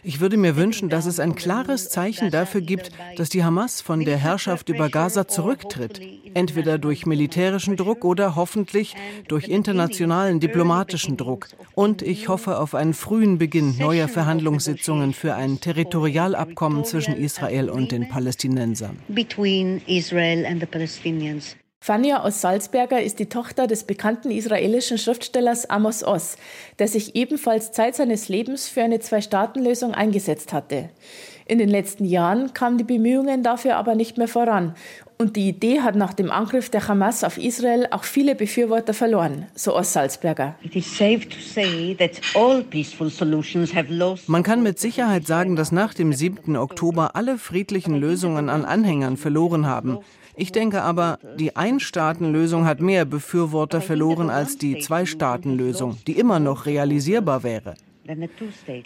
Ich 0.03 0.19
würde 0.19 0.37
mir 0.37 0.55
wünschen, 0.55 0.89
dass 0.89 1.05
es 1.05 1.19
ein 1.19 1.35
klares 1.35 1.89
Zeichen 1.89 2.29
dafür 2.29 2.61
gibt, 2.61 2.91
dass 3.17 3.29
die 3.29 3.43
Hamas 3.43 3.81
von 3.81 4.05
der 4.05 4.17
Herrschaft 4.17 4.69
über 4.69 4.89
Gaza 4.89 5.27
zurücktritt, 5.27 6.01
entweder 6.33 6.77
durch 6.77 7.05
militärischen 7.05 7.77
Druck 7.77 8.05
oder 8.05 8.35
hoffentlich 8.35 8.95
durch 9.27 9.47
internationalen 9.47 10.39
diplomatischen 10.39 11.17
Druck. 11.17 11.47
Und 11.73 12.01
ich 12.01 12.27
hoffe 12.27 12.59
auf 12.59 12.75
einen 12.75 12.93
frühen 12.93 13.37
Beginn 13.37 13.77
neuer 13.77 14.07
Verhandlungssitzungen 14.07 15.13
für 15.13 15.35
ein 15.35 15.59
Territorialabkommen 15.59 16.85
zwischen 16.85 17.15
Israel 17.15 17.69
und 17.69 17.91
den 17.91 18.09
Palästinensern. 18.09 18.99
Fania 21.85 22.23
aus 22.23 22.41
Salzberger 22.41 23.03
ist 23.03 23.19
die 23.19 23.27
Tochter 23.27 23.67
des 23.67 23.83
bekannten 23.83 24.31
israelischen 24.31 24.97
Schriftstellers 24.97 25.69
Amos 25.69 26.03
Oz, 26.03 26.35
der 26.79 26.87
sich 26.87 27.15
ebenfalls 27.15 27.73
Zeit 27.73 27.95
seines 27.95 28.27
Lebens 28.27 28.67
für 28.67 28.81
eine 28.81 28.99
Zwei-Staaten-Lösung 28.99 29.93
eingesetzt 29.93 30.51
hatte. 30.51 30.89
In 31.45 31.59
den 31.59 31.69
letzten 31.69 32.05
Jahren 32.05 32.55
kamen 32.55 32.79
die 32.79 32.83
Bemühungen 32.83 33.43
dafür 33.43 33.75
aber 33.75 33.93
nicht 33.93 34.17
mehr 34.17 34.27
voran. 34.27 34.73
Und 35.19 35.35
die 35.35 35.47
Idee 35.47 35.81
hat 35.81 35.95
nach 35.95 36.15
dem 36.15 36.31
Angriff 36.31 36.71
der 36.71 36.87
Hamas 36.87 37.23
auf 37.23 37.37
Israel 37.37 37.85
auch 37.91 38.03
viele 38.03 38.33
Befürworter 38.33 38.95
verloren, 38.95 39.45
so 39.53 39.75
Oz 39.75 39.93
Salzberger. 39.93 40.55
Man 44.25 44.43
kann 44.43 44.63
mit 44.63 44.79
Sicherheit 44.79 45.27
sagen, 45.27 45.55
dass 45.55 45.71
nach 45.71 45.93
dem 45.93 46.13
7. 46.13 46.55
Oktober 46.55 47.15
alle 47.15 47.37
friedlichen 47.37 47.93
Lösungen 47.93 48.49
an 48.49 48.65
Anhängern 48.65 49.17
verloren 49.17 49.67
haben. 49.67 49.99
Ich 50.37 50.51
denke 50.51 50.81
aber, 50.81 51.19
die 51.39 51.55
Ein-Staaten-Lösung 51.55 52.65
hat 52.65 52.81
mehr 52.81 53.05
Befürworter 53.05 53.81
verloren 53.81 54.29
als 54.29 54.57
die 54.57 54.79
Zwei-Staaten-Lösung, 54.79 55.97
die 56.07 56.13
immer 56.13 56.39
noch 56.39 56.65
realisierbar 56.65 57.43
wäre. 57.43 57.75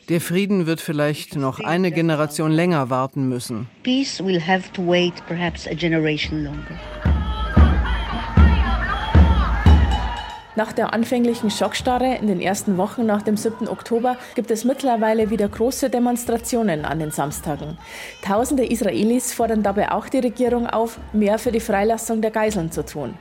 Der 0.07 0.21
Frieden 0.21 0.65
wird 0.65 0.79
vielleicht 0.79 1.35
noch 1.35 1.59
eine 1.59 1.91
Generation 1.91 2.51
länger 2.51 2.89
warten 2.89 3.27
müssen. 3.27 3.67
Peace 3.83 4.23
will 4.23 4.39
have 4.39 4.71
to 4.71 4.81
wait 4.85 5.13
perhaps 5.27 5.67
a 5.67 5.73
generation 5.73 6.43
longer. 6.43 7.18
Nach 10.59 10.73
der 10.73 10.91
anfänglichen 10.91 11.49
Schockstarre 11.49 12.17
in 12.17 12.27
den 12.27 12.41
ersten 12.41 12.75
Wochen 12.75 13.05
nach 13.05 13.21
dem 13.21 13.37
7. 13.37 13.69
Oktober 13.69 14.17
gibt 14.35 14.51
es 14.51 14.65
mittlerweile 14.65 15.29
wieder 15.29 15.47
große 15.47 15.89
Demonstrationen 15.89 16.83
an 16.83 16.99
den 16.99 17.11
Samstagen. 17.11 17.77
Tausende 18.21 18.65
Israelis 18.65 19.33
fordern 19.33 19.63
dabei 19.63 19.93
auch 19.93 20.09
die 20.09 20.19
Regierung 20.19 20.67
auf, 20.67 20.99
mehr 21.13 21.39
für 21.39 21.53
die 21.53 21.61
Freilassung 21.61 22.19
der 22.19 22.31
Geiseln 22.31 22.73
zu 22.73 22.83
tun. 22.83 23.17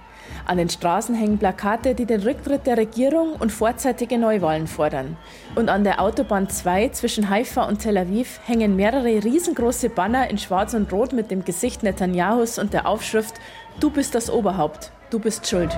An 0.46 0.58
den 0.58 0.68
Straßen 0.68 1.14
hängen 1.14 1.38
Plakate, 1.38 1.94
die 1.94 2.06
den 2.06 2.22
Rücktritt 2.22 2.66
der 2.66 2.76
Regierung 2.76 3.34
und 3.34 3.52
vorzeitige 3.52 4.18
Neuwahlen 4.18 4.66
fordern. 4.66 5.16
Und 5.54 5.68
an 5.68 5.84
der 5.84 6.02
Autobahn 6.02 6.48
2 6.48 6.88
zwischen 6.88 7.30
Haifa 7.30 7.68
und 7.68 7.78
Tel 7.78 7.98
Aviv 7.98 8.40
hängen 8.46 8.74
mehrere 8.74 9.22
riesengroße 9.22 9.90
Banner 9.90 10.28
in 10.28 10.38
Schwarz 10.38 10.74
und 10.74 10.92
Rot 10.92 11.12
mit 11.12 11.30
dem 11.30 11.44
Gesicht 11.44 11.84
Netanyahus 11.84 12.58
und 12.58 12.72
der 12.72 12.88
Aufschrift 12.88 13.34
Du 13.78 13.90
bist 13.90 14.16
das 14.16 14.28
Oberhaupt. 14.28 14.90
du 15.10 15.20
bist 15.20 15.46
schuld. 15.46 15.70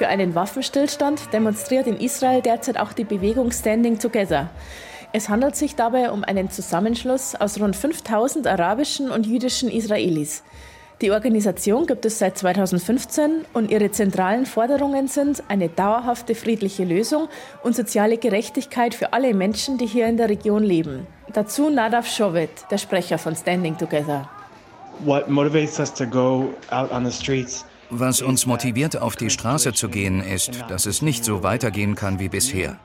Für 0.00 0.08
einen 0.08 0.34
Waffenstillstand 0.34 1.30
demonstriert 1.34 1.86
in 1.86 1.98
Israel 1.98 2.40
derzeit 2.40 2.78
auch 2.78 2.94
die 2.94 3.04
Bewegung 3.04 3.52
Standing 3.52 3.98
Together. 3.98 4.48
Es 5.12 5.28
handelt 5.28 5.56
sich 5.56 5.76
dabei 5.76 6.10
um 6.10 6.24
einen 6.24 6.48
Zusammenschluss 6.48 7.34
aus 7.34 7.60
rund 7.60 7.76
5000 7.76 8.46
arabischen 8.46 9.10
und 9.10 9.26
jüdischen 9.26 9.70
Israelis. 9.70 10.42
Die 11.02 11.10
Organisation 11.10 11.86
gibt 11.86 12.06
es 12.06 12.18
seit 12.18 12.38
2015 12.38 13.44
und 13.52 13.70
ihre 13.70 13.90
zentralen 13.90 14.46
Forderungen 14.46 15.06
sind 15.06 15.42
eine 15.48 15.68
dauerhafte 15.68 16.34
friedliche 16.34 16.84
Lösung 16.84 17.28
und 17.62 17.76
soziale 17.76 18.16
Gerechtigkeit 18.16 18.94
für 18.94 19.12
alle 19.12 19.34
Menschen, 19.34 19.76
die 19.76 19.86
hier 19.86 20.06
in 20.06 20.16
der 20.16 20.30
Region 20.30 20.62
leben. 20.62 21.06
Dazu 21.34 21.68
Nadav 21.68 22.06
Shovet, 22.06 22.64
der 22.70 22.78
Sprecher 22.78 23.18
von 23.18 23.36
Standing 23.36 23.76
Together. 23.76 24.26
What 25.04 25.28
motivates 25.28 25.78
us 25.78 25.92
to 25.92 26.06
go 26.06 26.54
out 26.70 26.90
on 26.90 27.04
the 27.04 27.12
streets 27.12 27.66
was 27.90 28.22
uns 28.22 28.46
motiviert, 28.46 28.96
auf 29.00 29.16
die 29.16 29.30
Straße 29.30 29.72
zu 29.72 29.88
gehen, 29.88 30.22
ist, 30.22 30.64
dass 30.68 30.86
es 30.86 31.02
nicht 31.02 31.24
so 31.24 31.42
weitergehen 31.42 31.94
kann 31.94 32.18
wie 32.18 32.28
bisher. 32.28 32.78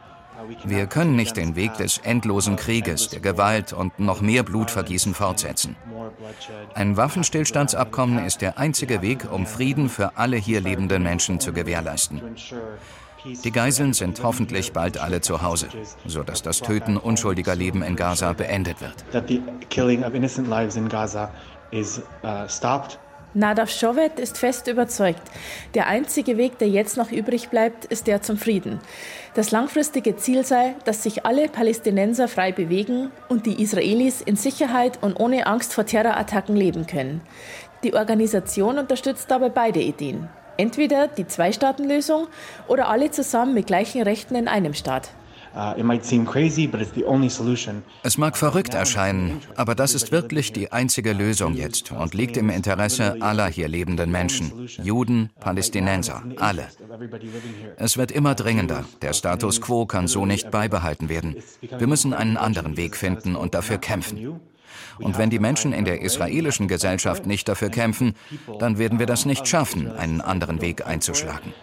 Wir 0.64 0.86
können 0.86 1.16
nicht 1.16 1.38
den 1.38 1.56
Weg 1.56 1.74
des 1.76 1.98
endlosen 2.00 2.56
Krieges, 2.56 3.10
der 3.10 3.20
Gewalt 3.20 3.74
und 3.74 4.00
noch 4.00 4.22
mehr 4.22 4.44
Blutvergießen 4.44 5.14
fortsetzen. 5.14 5.76
Ein 6.74 6.98
Waffenstillstandsabkommen 6.98 8.26
ist 8.26 8.42
der 8.42 8.58
einzige 8.58 9.02
Weg, 9.02 9.32
um 9.32 9.46
Frieden 9.46 9.90
für 9.90 10.18
alle 10.18 10.38
hier 10.38 10.62
lebenden 10.62 11.04
Menschen 11.04 11.40
zu 11.40 11.54
gewährleisten. 11.54 12.22
Die 13.44 13.52
Geiseln 13.52 13.94
sind 13.94 14.22
hoffentlich 14.22 14.72
bald 14.72 15.00
alle 15.00 15.20
zu 15.22 15.42
Hause, 15.42 15.68
sodass 16.06 16.44
das 16.44 16.60
Töten 16.60 16.98
unschuldiger 16.98 17.56
Leben 17.56 17.82
in 17.82 17.96
Gaza 17.96 18.34
beendet 18.34 18.78
wird. 18.82 19.04
Nadav 23.38 23.70
Shovet 23.70 24.18
ist 24.18 24.38
fest 24.38 24.68
überzeugt, 24.68 25.22
der 25.74 25.88
einzige 25.88 26.38
Weg, 26.38 26.58
der 26.58 26.70
jetzt 26.70 26.96
noch 26.96 27.12
übrig 27.12 27.50
bleibt, 27.50 27.84
ist 27.84 28.08
der 28.08 28.22
zum 28.22 28.38
Frieden. 28.38 28.80
Das 29.34 29.52
langfristige 29.52 30.16
Ziel 30.16 30.46
sei, 30.46 30.76
dass 30.86 31.04
sich 31.04 31.26
alle 31.26 31.50
Palästinenser 31.50 32.30
frei 32.30 32.54
bewegen 32.54 33.12
und 33.28 33.46
die 33.46 33.62
Israelis 33.62 34.22
in 34.22 34.38
Sicherheit 34.38 35.00
und 35.02 35.20
ohne 35.20 35.48
Angst 35.48 35.74
vor 35.74 35.86
Terrorattacken 35.86 36.56
leben 36.56 36.88
können. 36.88 37.20
Die 37.84 37.94
Organisation 37.94 38.80
unterstützt 38.80 39.30
dabei 39.30 39.50
beide 39.50 39.82
Ideen. 39.82 40.30
Entweder 40.56 41.10
die 41.10 41.28
Zwei-Staaten-Lösung 41.28 42.28
oder 42.70 42.88
alle 42.88 43.12
zusammen 43.12 43.54
mit 43.54 43.68
gleichen 43.68 44.02
Rechten 44.02 44.36
in 44.36 44.48
einem 44.48 44.74
Staat. 44.74 45.10
Uh, 45.56 45.74
es 48.04 48.18
mag 48.18 48.38
verrückt 48.38 48.74
erscheinen, 48.74 49.42
aber 49.56 49.74
das 49.74 49.94
ist 49.94 50.12
wirklich 50.12 50.52
die 50.52 50.74
einzige 50.74 51.14
Lösung 51.14 51.54
jetzt 51.56 51.94
und 51.94 52.14
liegt 52.14 52.36
im 52.36 52.50
Interesse 52.50 53.22
aller 53.22 53.48
hier 53.48 53.70
lebenden 53.70 54.12
Menschen, 54.12 54.68
Juden, 54.84 55.30
Palästinenser, 55.40 56.24
alle. 56.40 56.68
Es 57.78 57.96
wird 57.96 58.12
immer 58.12 58.36
dringender. 58.36 58.84
Der 59.02 59.14
Status 59.14 59.62
quo 59.62 59.86
kann 59.86 60.08
so 60.10 60.26
nicht 60.26 60.52
beibehalten 60.52 61.08
werden. 61.08 61.38
Wir 61.62 61.88
müssen 61.88 62.14
einen 62.14 62.36
anderen 62.36 62.76
Weg 62.76 62.98
finden 62.98 63.38
und 63.38 63.54
dafür 63.54 63.78
kämpfen. 63.78 64.42
Und 65.00 65.18
wenn 65.18 65.30
die 65.30 65.40
Menschen 65.40 65.72
in 65.72 65.86
der 65.86 66.02
israelischen 66.02 66.68
Gesellschaft 66.68 67.26
nicht 67.26 67.48
dafür 67.48 67.70
kämpfen, 67.70 68.14
dann 68.60 68.78
werden 68.78 69.00
wir 69.00 69.06
das 69.06 69.26
nicht 69.26 69.48
schaffen, 69.48 69.92
einen 69.92 70.22
anderen 70.22 70.62
Weg 70.62 70.86
einzuschlagen. 70.86 71.54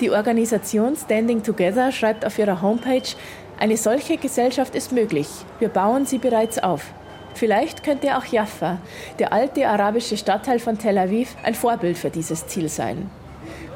Die 0.00 0.10
Organisation 0.10 0.94
Standing 0.94 1.42
Together 1.42 1.90
schreibt 1.90 2.26
auf 2.26 2.38
ihrer 2.38 2.60
Homepage, 2.60 3.08
eine 3.58 3.78
solche 3.78 4.18
Gesellschaft 4.18 4.74
ist 4.74 4.92
möglich. 4.92 5.28
Wir 5.58 5.70
bauen 5.70 6.04
sie 6.04 6.18
bereits 6.18 6.58
auf. 6.58 6.82
Vielleicht 7.32 7.82
könnte 7.82 8.16
auch 8.18 8.26
Jaffa, 8.26 8.78
der 9.18 9.32
alte 9.32 9.66
arabische 9.66 10.18
Stadtteil 10.18 10.58
von 10.58 10.76
Tel 10.76 10.98
Aviv, 10.98 11.34
ein 11.42 11.54
Vorbild 11.54 11.96
für 11.96 12.10
dieses 12.10 12.46
Ziel 12.46 12.68
sein. 12.68 13.10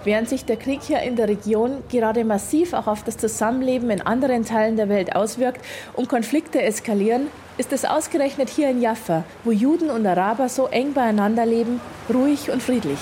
Während 0.05 0.29
sich 0.29 0.45
der 0.45 0.57
Krieg 0.57 0.83
hier 0.83 1.01
in 1.01 1.17
der 1.17 1.29
Region 1.29 1.83
gerade 1.91 2.25
massiv 2.25 2.75
auch 2.75 2.87
auf 2.87 3.03
das 3.03 3.17
Zusammenleben 3.17 3.91
in 3.91 4.03
anderen 4.03 4.45
Teilen 4.45 4.77
der 4.77 4.91
Welt 4.91 5.17
auswirkt 5.17 5.65
und 5.95 6.09
Konflikte 6.11 6.61
eskalieren, 6.61 7.29
ist 7.57 7.73
es 7.73 7.87
ausgerechnet 7.87 8.51
hier 8.51 8.71
in 8.71 8.83
Jaffa, 8.83 9.25
wo 9.45 9.53
Juden 9.53 9.91
und 9.91 10.07
Araber 10.07 10.51
so 10.51 10.67
eng 10.67 10.93
beieinander 10.93 11.47
leben, 11.47 11.81
ruhig 12.13 12.51
und 12.51 12.63
friedlich. 12.63 12.99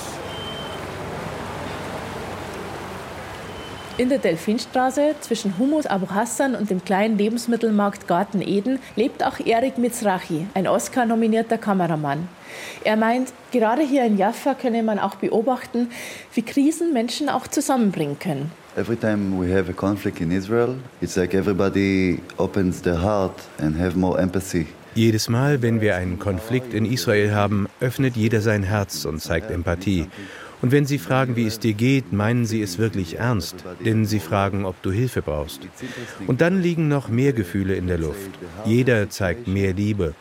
In 3.98 4.10
der 4.10 4.18
Delfinstraße 4.18 5.16
zwischen 5.22 5.58
Humus 5.58 5.86
Abu 5.86 6.06
Hassan 6.10 6.54
und 6.54 6.70
dem 6.70 6.84
kleinen 6.84 7.18
Lebensmittelmarkt 7.18 8.06
Garten 8.06 8.40
Eden 8.40 8.78
lebt 8.94 9.24
auch 9.24 9.40
Erik 9.44 9.76
Mizrahi, 9.76 10.46
ein 10.54 10.68
Oscar-nominierter 10.68 11.58
Kameramann. 11.58 12.28
Er 12.84 12.96
meint, 12.96 13.32
gerade 13.50 13.82
hier 13.82 14.04
in 14.04 14.16
Jaffa 14.16 14.54
könne 14.54 14.84
man 14.84 15.00
auch 15.00 15.16
beobachten, 15.16 15.90
wie 16.32 16.42
Krisen 16.42 16.92
Menschen 16.92 17.28
auch 17.28 17.48
zusammenbringen 17.48 18.20
können. 18.20 18.52
Every 18.76 18.96
time 18.96 19.36
we 19.36 19.52
have 19.52 19.68
a 19.68 19.74
conflict 19.74 20.20
in 20.20 20.30
Israel, 20.30 20.76
it's 21.00 21.16
like 21.16 21.34
everybody 21.34 22.20
opens 22.36 22.80
their 22.80 23.02
heart 23.02 23.34
and 23.60 23.76
have 23.76 23.98
more 23.98 24.16
empathy. 24.20 24.68
Jedes 24.94 25.28
Mal, 25.28 25.60
wenn 25.60 25.80
wir 25.80 25.96
einen 25.96 26.20
Konflikt 26.20 26.72
in 26.72 26.84
Israel 26.84 27.34
haben, 27.34 27.66
öffnet 27.80 28.16
jeder 28.16 28.40
sein 28.42 28.62
Herz 28.62 29.04
und 29.04 29.20
zeigt 29.20 29.50
Empathie. 29.50 30.06
Und 30.60 30.72
wenn 30.72 30.86
Sie 30.86 30.98
fragen, 30.98 31.36
wie 31.36 31.46
es 31.46 31.58
dir 31.60 31.74
geht, 31.74 32.12
meinen 32.12 32.44
Sie 32.44 32.62
es 32.62 32.78
wirklich 32.78 33.18
ernst, 33.18 33.56
denn 33.84 34.06
Sie 34.06 34.20
fragen, 34.20 34.64
ob 34.64 34.80
du 34.82 34.90
Hilfe 34.90 35.22
brauchst. 35.22 35.60
Und 36.26 36.40
dann 36.40 36.60
liegen 36.60 36.88
noch 36.88 37.08
mehr 37.08 37.32
Gefühle 37.32 37.74
in 37.74 37.86
der 37.86 37.98
Luft. 37.98 38.30
Jeder 38.64 39.08
zeigt 39.08 39.46
mehr 39.46 39.72
Liebe. 39.72 40.14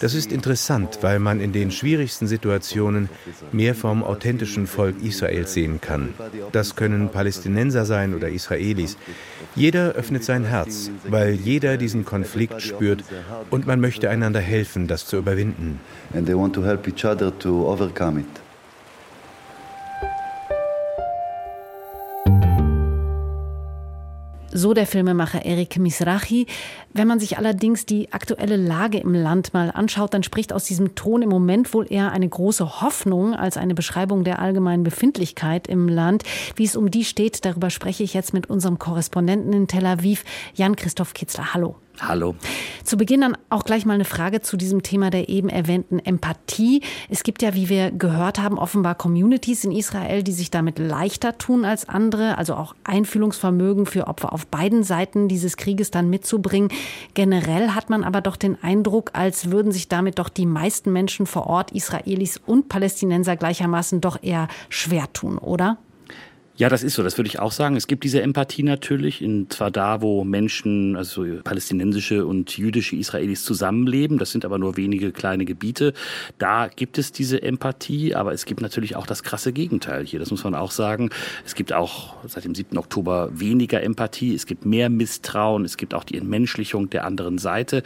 Das 0.00 0.14
ist 0.14 0.32
interessant, 0.32 0.98
weil 1.02 1.18
man 1.18 1.40
in 1.40 1.52
den 1.52 1.70
schwierigsten 1.70 2.26
Situationen 2.26 3.08
mehr 3.52 3.74
vom 3.74 4.02
authentischen 4.02 4.66
Volk 4.66 5.02
Israels 5.02 5.52
sehen 5.52 5.80
kann. 5.80 6.14
Das 6.52 6.76
können 6.76 7.10
Palästinenser 7.10 7.84
sein 7.84 8.14
oder 8.14 8.28
Israelis. 8.28 8.96
Jeder 9.54 9.92
öffnet 9.92 10.24
sein 10.24 10.44
Herz, 10.44 10.90
weil 11.08 11.34
jeder 11.34 11.76
diesen 11.76 12.04
Konflikt 12.04 12.62
spürt 12.62 13.04
und 13.50 13.66
man 13.66 13.80
möchte 13.80 14.08
einander 14.10 14.40
helfen, 14.40 14.86
das 14.86 15.06
zu 15.06 15.16
überwinden. 15.16 15.80
And 16.14 16.26
they 16.26 16.36
want 16.36 16.54
to 16.54 16.64
help 16.64 16.86
each 16.86 17.04
other 17.04 17.36
to 17.38 17.66
overcome 17.70 18.20
it. 18.20 18.49
So 24.52 24.74
der 24.74 24.86
Filmemacher 24.86 25.44
Erik 25.44 25.78
Misrachi. 25.78 26.46
Wenn 26.92 27.06
man 27.06 27.20
sich 27.20 27.38
allerdings 27.38 27.86
die 27.86 28.12
aktuelle 28.12 28.56
Lage 28.56 28.98
im 28.98 29.14
Land 29.14 29.54
mal 29.54 29.70
anschaut, 29.70 30.12
dann 30.12 30.24
spricht 30.24 30.52
aus 30.52 30.64
diesem 30.64 30.96
Ton 30.96 31.22
im 31.22 31.28
Moment 31.28 31.72
wohl 31.72 31.86
eher 31.88 32.10
eine 32.10 32.28
große 32.28 32.80
Hoffnung 32.80 33.34
als 33.34 33.56
eine 33.56 33.74
Beschreibung 33.74 34.24
der 34.24 34.40
allgemeinen 34.40 34.82
Befindlichkeit 34.82 35.68
im 35.68 35.88
Land. 35.88 36.24
Wie 36.56 36.64
es 36.64 36.74
um 36.74 36.90
die 36.90 37.04
steht, 37.04 37.44
darüber 37.44 37.70
spreche 37.70 38.02
ich 38.02 38.12
jetzt 38.12 38.34
mit 38.34 38.50
unserem 38.50 38.80
Korrespondenten 38.80 39.52
in 39.52 39.68
Tel 39.68 39.86
Aviv, 39.86 40.24
Jan-Christoph 40.54 41.14
Kitzler. 41.14 41.54
Hallo. 41.54 41.76
Hallo. 42.02 42.34
Zu 42.82 42.96
Beginn 42.96 43.20
dann 43.20 43.36
auch 43.50 43.64
gleich 43.64 43.84
mal 43.84 43.92
eine 43.94 44.06
Frage 44.06 44.40
zu 44.40 44.56
diesem 44.56 44.82
Thema 44.82 45.10
der 45.10 45.28
eben 45.28 45.48
erwähnten 45.50 45.98
Empathie. 45.98 46.82
Es 47.10 47.22
gibt 47.22 47.42
ja, 47.42 47.54
wie 47.54 47.68
wir 47.68 47.90
gehört 47.90 48.40
haben, 48.40 48.58
offenbar 48.58 48.94
Communities 48.94 49.64
in 49.64 49.72
Israel, 49.72 50.22
die 50.22 50.32
sich 50.32 50.50
damit 50.50 50.78
leichter 50.78 51.36
tun 51.36 51.64
als 51.64 51.88
andere, 51.88 52.38
also 52.38 52.54
auch 52.54 52.74
Einfühlungsvermögen 52.84 53.84
für 53.84 54.06
Opfer 54.06 54.32
auf 54.32 54.46
beiden 54.46 54.82
Seiten 54.82 55.28
dieses 55.28 55.56
Krieges 55.56 55.90
dann 55.90 56.08
mitzubringen. 56.08 56.70
Generell 57.14 57.70
hat 57.70 57.90
man 57.90 58.02
aber 58.02 58.22
doch 58.22 58.36
den 58.36 58.60
Eindruck, 58.62 59.10
als 59.12 59.50
würden 59.50 59.70
sich 59.70 59.88
damit 59.88 60.18
doch 60.18 60.30
die 60.30 60.46
meisten 60.46 60.92
Menschen 60.92 61.26
vor 61.26 61.46
Ort, 61.46 61.72
Israelis 61.72 62.38
und 62.38 62.68
Palästinenser 62.68 63.36
gleichermaßen 63.36 64.00
doch 64.00 64.22
eher 64.22 64.48
schwer 64.70 65.12
tun, 65.12 65.36
oder? 65.36 65.76
Ja, 66.60 66.68
das 66.68 66.82
ist 66.82 66.92
so, 66.92 67.02
das 67.02 67.16
würde 67.16 67.28
ich 67.28 67.38
auch 67.38 67.52
sagen. 67.52 67.74
Es 67.76 67.86
gibt 67.86 68.04
diese 68.04 68.20
Empathie 68.20 68.62
natürlich, 68.62 69.22
in, 69.22 69.48
zwar 69.48 69.70
da, 69.70 70.02
wo 70.02 70.24
Menschen, 70.24 70.94
also 70.94 71.24
palästinensische 71.42 72.26
und 72.26 72.54
jüdische 72.54 72.96
Israelis 72.96 73.44
zusammenleben, 73.44 74.18
das 74.18 74.30
sind 74.30 74.44
aber 74.44 74.58
nur 74.58 74.76
wenige 74.76 75.10
kleine 75.10 75.46
Gebiete. 75.46 75.94
Da 76.36 76.68
gibt 76.68 76.98
es 76.98 77.12
diese 77.12 77.42
Empathie, 77.42 78.14
aber 78.14 78.34
es 78.34 78.44
gibt 78.44 78.60
natürlich 78.60 78.94
auch 78.94 79.06
das 79.06 79.22
krasse 79.22 79.54
Gegenteil 79.54 80.04
hier, 80.04 80.20
das 80.20 80.30
muss 80.30 80.44
man 80.44 80.54
auch 80.54 80.70
sagen. 80.70 81.08
Es 81.46 81.54
gibt 81.54 81.72
auch 81.72 82.16
seit 82.28 82.44
dem 82.44 82.54
7. 82.54 82.76
Oktober 82.76 83.30
weniger 83.32 83.82
Empathie, 83.82 84.34
es 84.34 84.44
gibt 84.44 84.66
mehr 84.66 84.90
Misstrauen, 84.90 85.64
es 85.64 85.78
gibt 85.78 85.94
auch 85.94 86.04
die 86.04 86.18
Entmenschlichung 86.18 86.90
der 86.90 87.06
anderen 87.06 87.38
Seite. 87.38 87.82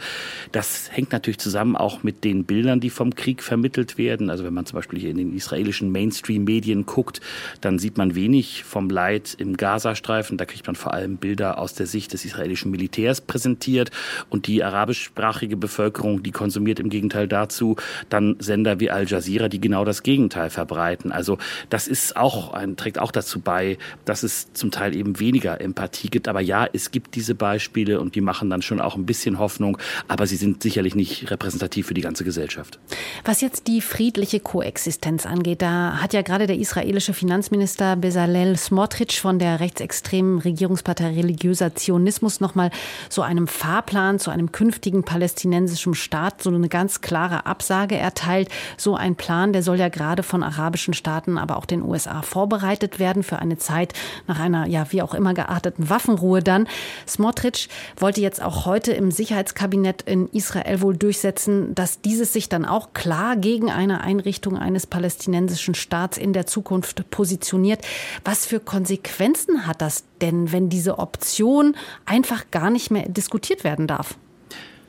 Das 0.51 0.89
hängt 0.91 1.13
natürlich 1.13 1.39
zusammen 1.39 1.77
auch 1.77 2.03
mit 2.03 2.25
den 2.25 2.43
Bildern, 2.43 2.81
die 2.81 2.89
vom 2.89 3.15
Krieg 3.15 3.41
vermittelt 3.41 3.97
werden. 3.97 4.29
Also 4.29 4.43
wenn 4.43 4.53
man 4.53 4.65
zum 4.65 4.75
Beispiel 4.75 4.99
hier 4.99 5.11
in 5.11 5.17
den 5.17 5.33
israelischen 5.33 5.93
Mainstream-Medien 5.93 6.85
guckt, 6.85 7.21
dann 7.61 7.79
sieht 7.79 7.95
man 7.95 8.15
wenig 8.15 8.64
vom 8.65 8.89
Leid 8.89 9.35
im 9.37 9.55
Gazastreifen. 9.55 10.37
Da 10.37 10.45
kriegt 10.45 10.65
man 10.67 10.75
vor 10.75 10.93
allem 10.93 11.17
Bilder 11.17 11.59
aus 11.59 11.73
der 11.73 11.85
Sicht 11.85 12.13
des 12.13 12.25
israelischen 12.25 12.71
Militärs 12.71 13.21
präsentiert. 13.21 13.91
Und 14.29 14.47
die 14.47 14.63
arabischsprachige 14.63 15.55
Bevölkerung, 15.55 16.23
die 16.23 16.31
konsumiert 16.31 16.79
im 16.79 16.89
Gegenteil 16.89 17.27
dazu 17.27 17.75
dann 18.09 18.35
Sender 18.39 18.79
wie 18.79 18.89
Al 18.89 19.07
Jazeera, 19.07 19.47
die 19.47 19.61
genau 19.61 19.85
das 19.85 20.03
Gegenteil 20.03 20.49
verbreiten. 20.49 21.11
Also 21.11 21.37
das 21.69 21.87
ist 21.87 22.17
auch 22.17 22.53
ein, 22.53 22.75
trägt 22.75 22.99
auch 22.99 23.11
dazu 23.11 23.39
bei, 23.39 23.77
dass 24.05 24.23
es 24.23 24.51
zum 24.53 24.71
Teil 24.71 24.95
eben 24.95 25.19
weniger 25.19 25.61
Empathie 25.61 26.09
gibt. 26.09 26.27
Aber 26.27 26.41
ja, 26.41 26.67
es 26.71 26.91
gibt 26.91 27.15
diese 27.15 27.35
Beispiele 27.35 27.99
und 27.99 28.15
die 28.15 28.21
machen 28.21 28.49
dann 28.49 28.61
schon 28.61 28.81
auch 28.81 28.95
ein 28.95 29.05
bisschen 29.05 29.39
Hoffnung. 29.39 29.77
Aber 30.07 30.27
sie 30.27 30.35
sind 30.35 30.63
sicherlich 30.63 30.95
nicht 30.95 31.29
repräsentativ 31.29 31.87
für 31.87 31.93
die 31.93 32.01
ganze 32.01 32.23
Gesellschaft. 32.23 32.79
Was 33.23 33.41
jetzt 33.41 33.67
die 33.67 33.81
friedliche 33.81 34.39
Koexistenz 34.39 35.25
angeht, 35.25 35.61
da 35.61 36.01
hat 36.01 36.13
ja 36.13 36.21
gerade 36.21 36.47
der 36.47 36.57
israelische 36.57 37.13
Finanzminister 37.13 37.95
Bezalel 37.95 38.54
Smotrich 38.57 39.19
von 39.19 39.39
der 39.39 39.59
rechtsextremen 39.59 40.39
Regierungspartei 40.39 41.07
Religiöser 41.07 41.75
Zionismus 41.75 42.39
nochmal 42.39 42.71
so 43.09 43.21
einem 43.21 43.47
Fahrplan 43.47 44.19
zu 44.19 44.31
einem 44.31 44.51
künftigen 44.51 45.03
palästinensischen 45.03 45.95
Staat 45.95 46.43
so 46.43 46.49
eine 46.49 46.69
ganz 46.69 47.01
klare 47.01 47.45
Absage 47.45 47.97
erteilt. 47.97 48.49
So 48.77 48.95
ein 48.95 49.15
Plan, 49.15 49.53
der 49.53 49.63
soll 49.63 49.79
ja 49.79 49.89
gerade 49.89 50.23
von 50.23 50.43
arabischen 50.43 50.93
Staaten, 50.93 51.37
aber 51.37 51.57
auch 51.57 51.65
den 51.65 51.83
USA 51.83 52.21
vorbereitet 52.21 52.99
werden 52.99 53.23
für 53.23 53.39
eine 53.39 53.57
Zeit 53.57 53.93
nach 54.27 54.39
einer, 54.39 54.67
ja, 54.67 54.87
wie 54.91 55.01
auch 55.01 55.13
immer 55.13 55.33
gearteten 55.33 55.89
Waffenruhe 55.89 56.41
dann. 56.41 56.67
Smotrich 57.07 57.69
wollte 57.97 58.21
jetzt 58.21 58.41
auch 58.41 58.65
heute 58.65 58.93
im 58.93 59.11
Sicherheitskabinett 59.11 60.03
in 60.03 60.27
Israel 60.29 60.81
wohl 60.81 60.95
durchsetzen, 60.95 61.75
dass 61.75 62.01
dieses 62.01 62.33
sich 62.33 62.49
dann 62.49 62.65
auch 62.65 62.93
klar 62.93 63.35
gegen 63.35 63.71
eine 63.71 64.01
Einrichtung 64.01 64.57
eines 64.57 64.87
palästinensischen 64.87 65.75
Staats 65.75 66.17
in 66.17 66.33
der 66.33 66.45
Zukunft 66.45 67.09
positioniert. 67.09 67.81
Was 68.23 68.44
für 68.45 68.59
Konsequenzen 68.59 69.67
hat 69.67 69.81
das 69.81 70.03
denn, 70.21 70.51
wenn 70.51 70.69
diese 70.69 70.99
Option 70.99 71.75
einfach 72.05 72.51
gar 72.51 72.69
nicht 72.69 72.91
mehr 72.91 73.07
diskutiert 73.09 73.63
werden 73.63 73.87
darf? 73.87 74.15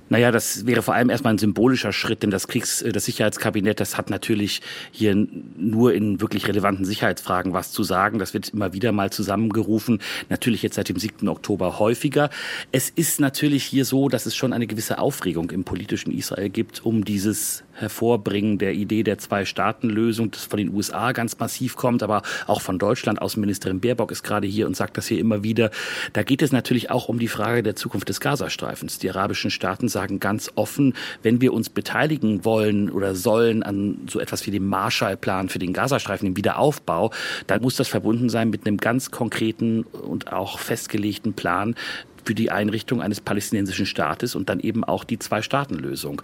Naja, 0.08 0.30
das 0.30 0.66
wäre 0.66 0.82
vor 0.82 0.94
allem 0.94 1.10
erstmal 1.10 1.34
ein 1.34 1.38
symbolischer 1.38 1.92
Schritt, 1.92 2.22
denn 2.22 2.30
das 2.30 2.46
Kriegs-, 2.46 2.80
äh, 2.82 2.92
das 2.92 3.06
Sicherheitskabinett, 3.06 3.80
das 3.80 3.98
hat 3.98 4.08
natürlich 4.08 4.62
hier 4.92 5.14
nur 5.56 5.94
in 5.94 6.20
wirklich 6.20 6.46
relevanten 6.46 6.84
Sicherheitsfragen 6.84 7.52
was 7.52 7.72
zu 7.72 7.82
sagen. 7.82 8.18
Das 8.18 8.32
wird 8.32 8.50
immer 8.50 8.72
wieder 8.72 8.92
mal 8.92 9.10
zusammengerufen. 9.10 10.00
Natürlich 10.28 10.62
jetzt 10.62 10.76
seit 10.76 10.88
dem 10.88 10.98
7. 10.98 11.28
Oktober 11.28 11.80
häufiger. 11.80 12.30
Es 12.70 12.88
ist 12.88 13.18
natürlich 13.18 13.64
hier 13.64 13.84
so, 13.84 14.08
dass 14.08 14.26
es 14.26 14.36
schon 14.36 14.52
eine 14.52 14.68
gewisse 14.68 14.98
Aufregung 14.98 15.50
im 15.50 15.64
politischen 15.64 16.12
Israel 16.12 16.50
gibt 16.50 16.86
um 16.86 17.04
dieses 17.04 17.64
Hervorbringen 17.76 18.58
der 18.58 18.74
Idee 18.74 19.02
der 19.02 19.18
Zwei-Staaten-Lösung, 19.18 20.30
das 20.30 20.44
von 20.44 20.58
den 20.58 20.74
USA 20.74 21.12
ganz 21.12 21.38
massiv 21.38 21.76
kommt, 21.76 22.02
aber 22.02 22.22
auch 22.46 22.60
von 22.60 22.78
Deutschland. 22.78 23.20
Außenministerin 23.20 23.80
Baerbock 23.80 24.10
ist 24.10 24.22
gerade 24.22 24.46
hier 24.46 24.66
und 24.66 24.76
sagt 24.76 24.96
das 24.96 25.06
hier 25.06 25.18
immer 25.18 25.42
wieder. 25.42 25.70
Da 26.12 26.22
geht 26.22 26.42
es 26.42 26.52
natürlich 26.52 26.90
auch 26.90 27.08
um 27.08 27.18
die 27.18 27.28
Frage 27.28 27.62
der 27.62 27.76
Zukunft 27.76 28.08
des 28.08 28.20
Gazastreifens. 28.20 28.98
Die 28.98 29.10
arabischen 29.10 29.50
Staaten 29.50 29.88
sagen 29.88 30.20
ganz 30.20 30.50
offen, 30.54 30.94
wenn 31.22 31.40
wir 31.40 31.52
uns 31.52 31.68
beteiligen 31.68 32.44
wollen 32.44 32.90
oder 32.90 33.14
sollen 33.14 33.62
an 33.62 33.98
so 34.08 34.20
etwas 34.20 34.46
wie 34.46 34.50
dem 34.50 34.66
Marshallplan 34.66 35.48
für 35.48 35.58
den 35.58 35.72
Gazastreifen, 35.72 36.26
den 36.26 36.36
Wiederaufbau, 36.36 37.12
dann 37.46 37.62
muss 37.62 37.76
das 37.76 37.88
verbunden 37.88 38.28
sein 38.28 38.50
mit 38.50 38.66
einem 38.66 38.78
ganz 38.78 39.10
konkreten 39.10 39.82
und 39.82 40.32
auch 40.32 40.58
festgelegten 40.58 41.34
Plan, 41.34 41.74
für 42.26 42.34
die 42.34 42.50
Einrichtung 42.50 43.00
eines 43.00 43.20
palästinensischen 43.20 43.86
Staates 43.86 44.34
und 44.34 44.48
dann 44.48 44.58
eben 44.60 44.82
auch 44.82 45.04
die 45.04 45.18
Zwei-Staaten-Lösung. 45.18 46.22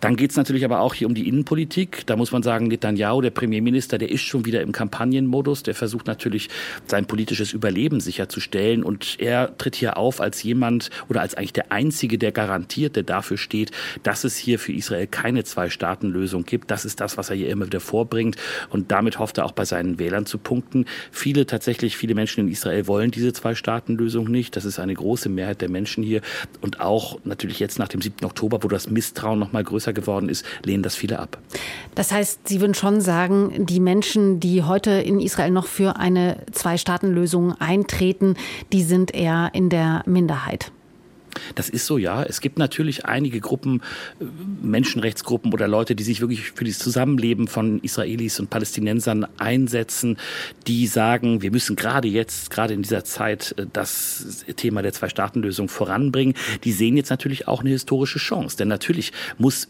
Dann 0.00 0.16
geht 0.16 0.32
es 0.32 0.36
natürlich 0.36 0.64
aber 0.64 0.80
auch 0.80 0.94
hier 0.94 1.06
um 1.06 1.14
die 1.14 1.28
Innenpolitik. 1.28 2.04
Da 2.06 2.16
muss 2.16 2.32
man 2.32 2.42
sagen, 2.42 2.66
Netanyahu, 2.66 3.20
der 3.20 3.30
Premierminister, 3.30 3.96
der 3.96 4.10
ist 4.10 4.22
schon 4.22 4.44
wieder 4.44 4.62
im 4.62 4.72
Kampagnenmodus. 4.72 5.62
Der 5.62 5.74
versucht 5.74 6.06
natürlich, 6.06 6.48
sein 6.86 7.06
politisches 7.06 7.52
Überleben 7.52 8.00
sicherzustellen. 8.00 8.82
Und 8.82 9.16
er 9.20 9.56
tritt 9.56 9.76
hier 9.76 9.96
auf 9.96 10.20
als 10.20 10.42
jemand 10.42 10.90
oder 11.08 11.20
als 11.20 11.34
eigentlich 11.34 11.52
der 11.52 11.70
Einzige, 11.70 12.18
der 12.18 12.32
garantiert, 12.32 12.96
der 12.96 13.04
dafür 13.04 13.38
steht, 13.38 13.70
dass 14.02 14.24
es 14.24 14.36
hier 14.36 14.58
für 14.58 14.72
Israel 14.72 15.06
keine 15.06 15.44
Zwei-Staaten-Lösung 15.44 16.44
gibt. 16.44 16.70
Das 16.70 16.84
ist 16.84 17.00
das, 17.00 17.16
was 17.16 17.30
er 17.30 17.36
hier 17.36 17.48
immer 17.48 17.66
wieder 17.66 17.80
vorbringt. 17.80 18.36
Und 18.70 18.90
damit 18.90 19.20
hofft 19.20 19.38
er 19.38 19.44
auch 19.44 19.52
bei 19.52 19.64
seinen 19.64 20.00
Wählern 20.00 20.26
zu 20.26 20.38
punkten. 20.38 20.86
Viele 21.12 21.46
tatsächlich, 21.46 21.96
viele 21.96 22.16
Menschen 22.16 22.40
in 22.40 22.48
Israel 22.52 22.88
wollen 22.88 23.12
diese 23.12 23.32
Zwei-Staaten-Lösung 23.32 24.28
nicht. 24.28 24.56
Das 24.56 24.64
ist 24.64 24.80
eine 24.80 24.94
große 24.94 25.28
Mehrheit 25.28 25.43
Mehrheit 25.44 25.60
der 25.60 25.68
Menschen 25.68 26.02
hier 26.02 26.22
und 26.62 26.80
auch 26.80 27.18
natürlich 27.24 27.60
jetzt 27.60 27.78
nach 27.78 27.88
dem 27.88 28.00
7. 28.00 28.24
Oktober, 28.24 28.62
wo 28.62 28.68
das 28.68 28.88
Misstrauen 28.88 29.38
noch 29.38 29.52
mal 29.52 29.62
größer 29.62 29.92
geworden 29.92 30.30
ist, 30.30 30.44
lehnen 30.62 30.82
das 30.82 30.96
viele 30.96 31.18
ab. 31.18 31.38
Das 31.94 32.12
heißt, 32.12 32.48
Sie 32.48 32.60
würden 32.60 32.74
schon 32.74 33.02
sagen, 33.02 33.66
die 33.66 33.80
Menschen, 33.80 34.40
die 34.40 34.62
heute 34.62 34.90
in 34.90 35.20
Israel 35.20 35.50
noch 35.50 35.66
für 35.66 35.96
eine 35.96 36.38
Zwei-Staaten-Lösung 36.50 37.60
eintreten, 37.60 38.36
die 38.72 38.82
sind 38.82 39.14
eher 39.14 39.50
in 39.52 39.68
der 39.68 40.02
Minderheit. 40.06 40.72
Das 41.54 41.68
ist 41.68 41.86
so, 41.86 41.98
ja. 41.98 42.22
Es 42.22 42.40
gibt 42.40 42.58
natürlich 42.58 43.04
einige 43.04 43.40
Gruppen, 43.40 43.82
äh, 44.20 44.24
Menschenrechtsgruppen 44.62 45.52
oder 45.52 45.68
Leute, 45.68 45.94
die 45.94 46.04
sich 46.04 46.20
wirklich 46.20 46.52
für 46.52 46.64
das 46.64 46.78
Zusammenleben 46.78 47.48
von 47.48 47.80
Israelis 47.80 48.40
und 48.40 48.50
Palästinensern 48.50 49.26
einsetzen, 49.38 50.18
die 50.66 50.86
sagen, 50.86 51.42
wir 51.42 51.50
müssen 51.50 51.76
gerade 51.76 52.08
jetzt, 52.08 52.50
gerade 52.50 52.74
in 52.74 52.82
dieser 52.82 53.04
Zeit, 53.04 53.54
äh, 53.58 53.66
das 53.72 54.44
Thema 54.56 54.82
der 54.82 54.92
Zwei-Staaten-Lösung 54.92 55.68
voranbringen. 55.68 56.34
Die 56.64 56.72
sehen 56.72 56.96
jetzt 56.96 57.10
natürlich 57.10 57.48
auch 57.48 57.60
eine 57.60 57.70
historische 57.70 58.18
Chance. 58.18 58.56
Denn 58.56 58.68
natürlich 58.68 59.12
muss 59.38 59.68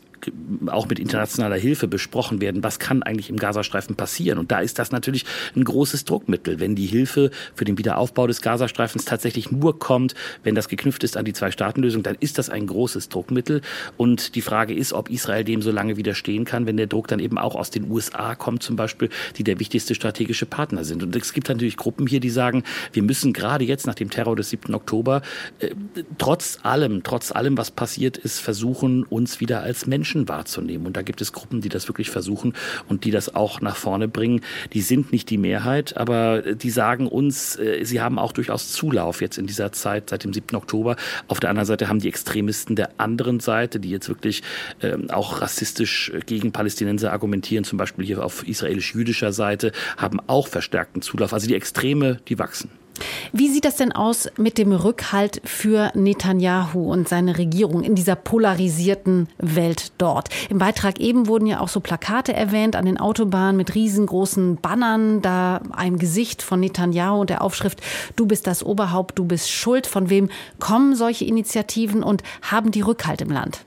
auch 0.67 0.89
mit 0.89 0.99
internationaler 0.99 1.57
Hilfe 1.57 1.89
besprochen 1.89 2.41
werden, 2.41 2.63
was 2.63 2.79
kann 2.79 3.03
eigentlich 3.03 3.31
im 3.31 3.37
Gazastreifen 3.37 3.97
passieren. 3.97 4.39
Und 4.39 4.51
da 4.51 4.61
ist 4.61 4.79
das 4.79 4.93
natürlich 4.93 5.25
ein 5.57 5.65
großes 5.65 6.05
Druckmittel. 6.05 6.61
Wenn 6.61 6.75
die 6.75 6.87
Hilfe 6.87 7.31
für 7.55 7.65
den 7.65 7.79
Wiederaufbau 7.79 8.27
des 8.27 8.41
Gazastreifens 8.41 9.05
tatsächlich 9.05 9.51
nur 9.51 9.79
kommt, 9.79 10.15
wenn 10.43 10.55
das 10.55 10.69
geknüpft 10.69 11.05
ist 11.05 11.17
an 11.17 11.25
die 11.25 11.33
Zwei-Staaten-Lösung, 11.33 12.03
dann 12.03 12.17
ist 12.21 12.39
das 12.39 12.51
ein 12.51 12.67
großes 12.67 13.09
Druckmittel. 13.09 13.61
Und 13.97 14.35
die 14.35 14.43
Frage 14.43 14.75
ist, 14.75 14.93
ob 14.93 15.11
Israel 15.11 15.45
dem 15.45 15.63
so 15.63 15.71
lange 15.71 15.97
widerstehen 15.97 16.45
kann, 16.45 16.67
wenn 16.67 16.77
der 16.77 16.87
Druck 16.87 17.09
dann 17.09 17.19
eben 17.19 17.39
auch 17.39 17.55
aus 17.55 17.71
den 17.71 17.91
USA 17.91 18.35
kommt, 18.35 18.63
zum 18.63 18.77
Beispiel, 18.77 19.11
die 19.37 19.45
der 19.45 19.59
wichtigste 19.61 19.95
strategische 19.95 20.47
Partner 20.47 20.85
sind. 20.85 21.03
Und 21.03 21.15
es 21.17 21.33
gibt 21.33 21.49
natürlich 21.49 21.77
Gruppen 21.77 22.07
hier, 22.07 22.21
die 22.21 22.31
sagen, 22.31 22.63
wir 22.93 23.03
müssen 23.03 23.33
gerade 23.33 23.65
jetzt 23.65 23.87
nach 23.87 23.95
dem 23.95 24.11
Terror 24.11 24.37
des 24.37 24.51
7. 24.51 24.75
Oktober, 24.75 25.23
äh, 25.59 25.71
trotz 26.19 26.59
allem, 26.63 27.03
trotz 27.03 27.33
allem, 27.33 27.59
was 27.59 27.71
passiert 27.71 28.17
ist, 28.17 28.41
versuchen, 28.41 29.05
uns 29.05 29.41
wieder 29.41 29.63
als 29.63 29.87
Menschen 29.87 30.14
Menschen 30.15 30.29
wahrzunehmen. 30.29 30.87
Und 30.87 30.97
da 30.97 31.03
gibt 31.03 31.21
es 31.21 31.33
Gruppen, 31.33 31.61
die 31.61 31.69
das 31.69 31.89
wirklich 31.89 32.11
versuchen 32.11 32.55
und 32.89 33.05
die 33.05 33.11
das 33.11 33.35
auch 33.35 33.61
nach 33.61 33.77
vorne 33.77 34.09
bringen. 34.09 34.41
Die 34.73 34.81
sind 34.81 35.13
nicht 35.13 35.31
die 35.31 35.39
Mehrheit, 35.39 35.97
aber 35.97 36.43
die 36.55 36.71
sagen 36.71 37.07
uns, 37.07 37.57
äh, 37.59 37.85
sie 37.85 38.01
haben 38.01 38.19
auch 38.19 38.33
durchaus 38.33 38.73
Zulauf 38.73 39.21
jetzt 39.21 39.39
in 39.39 39.47
dieser 39.47 39.73
Zeit 39.73 40.11
seit 40.11 40.25
dem 40.25 40.33
7. 40.33 40.57
Oktober. 40.57 40.97
Auf 41.29 41.41
der 41.41 41.51
anderen 41.51 41.67
Seite 41.67 41.89
haben 41.89 41.99
die 41.99 42.09
Extremisten 42.09 42.77
der 42.77 42.91
anderen 42.99 43.41
Seite, 43.41 43.81
die 43.81 43.91
jetzt 43.91 44.09
wirklich 44.09 44.43
ähm, 44.83 45.11
auch 45.11 45.41
rassistisch 45.41 46.13
gegen 46.27 46.53
Palästinenser 46.53 47.13
argumentieren, 47.13 47.65
zum 47.65 47.79
Beispiel 47.79 48.05
hier 48.05 48.25
auf 48.25 48.47
israelisch-jüdischer 48.47 49.33
Seite, 49.33 49.73
haben 49.97 50.21
auch 50.27 50.49
verstärkten 50.49 51.03
Zulauf. 51.03 51.33
Also 51.33 51.47
die 51.47 51.55
Extreme, 51.55 52.21
die 52.29 52.39
wachsen. 52.39 52.84
Wie 53.33 53.49
sieht 53.49 53.65
das 53.65 53.77
denn 53.77 53.93
aus 53.93 54.29
mit 54.37 54.59
dem 54.59 54.73
Rückhalt 54.73 55.41
für 55.45 55.91
Netanyahu 55.95 56.93
und 56.93 57.09
seine 57.09 57.39
Regierung 57.39 57.83
in 57.83 57.95
dieser 57.95 58.15
polarisierten 58.15 59.29
Welt 59.39 59.93
dort? 59.99 60.29
Im 60.49 60.59
Beitrag 60.59 61.01
eben 61.01 61.27
wurden 61.27 61.47
ja 61.47 61.61
auch 61.61 61.69
so 61.69 61.81
Plakate 61.81 62.33
erwähnt 62.33 62.77
an 62.77 62.85
den 62.85 62.99
Autobahnen 62.99 63.57
mit 63.57 63.75
riesengroßen 63.75 64.57
Bannern, 64.57 65.23
da 65.23 65.61
ein 65.73 65.99
Gesicht 65.99 66.43
von 66.43 66.61
Netanyahu 66.61 67.21
und 67.21 67.31
der 67.31 67.43
Aufschrift 67.43 67.81
Du 68.17 68.27
bist 68.27 68.47
das 68.47 68.63
Oberhaupt, 68.63 69.19
du 69.19 69.25
bist 69.25 69.51
schuld. 69.51 69.87
Von 69.87 70.11
wem 70.11 70.29
kommen 70.61 70.95
solche 70.95 71.25
Initiativen 71.25 72.03
und 72.03 72.23
haben 72.43 72.71
die 72.71 72.83
Rückhalt 72.83 73.21
im 73.21 73.31
Land? 73.31 73.65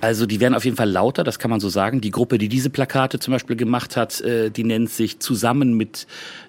Also 0.00 0.26
die 0.26 0.38
werden 0.38 0.54
auf 0.54 0.64
jeden 0.64 0.76
Fall 0.76 0.90
lauter, 0.90 1.24
das 1.24 1.38
kann 1.38 1.50
man 1.50 1.58
so 1.58 1.68
sagen. 1.68 2.00
Die 2.00 2.10
Gruppe, 2.10 2.38
die 2.38 2.48
diese 2.48 2.70
Plakate 2.70 3.18
zum 3.18 3.32
Beispiel 3.32 3.56
gemacht 3.56 3.96
hat, 3.96 4.20
äh, 4.20 4.50
die 4.50 4.62
nennt 4.62 4.90
sich 4.90 5.18
zusammen 5.18 5.74
mit 5.74 6.06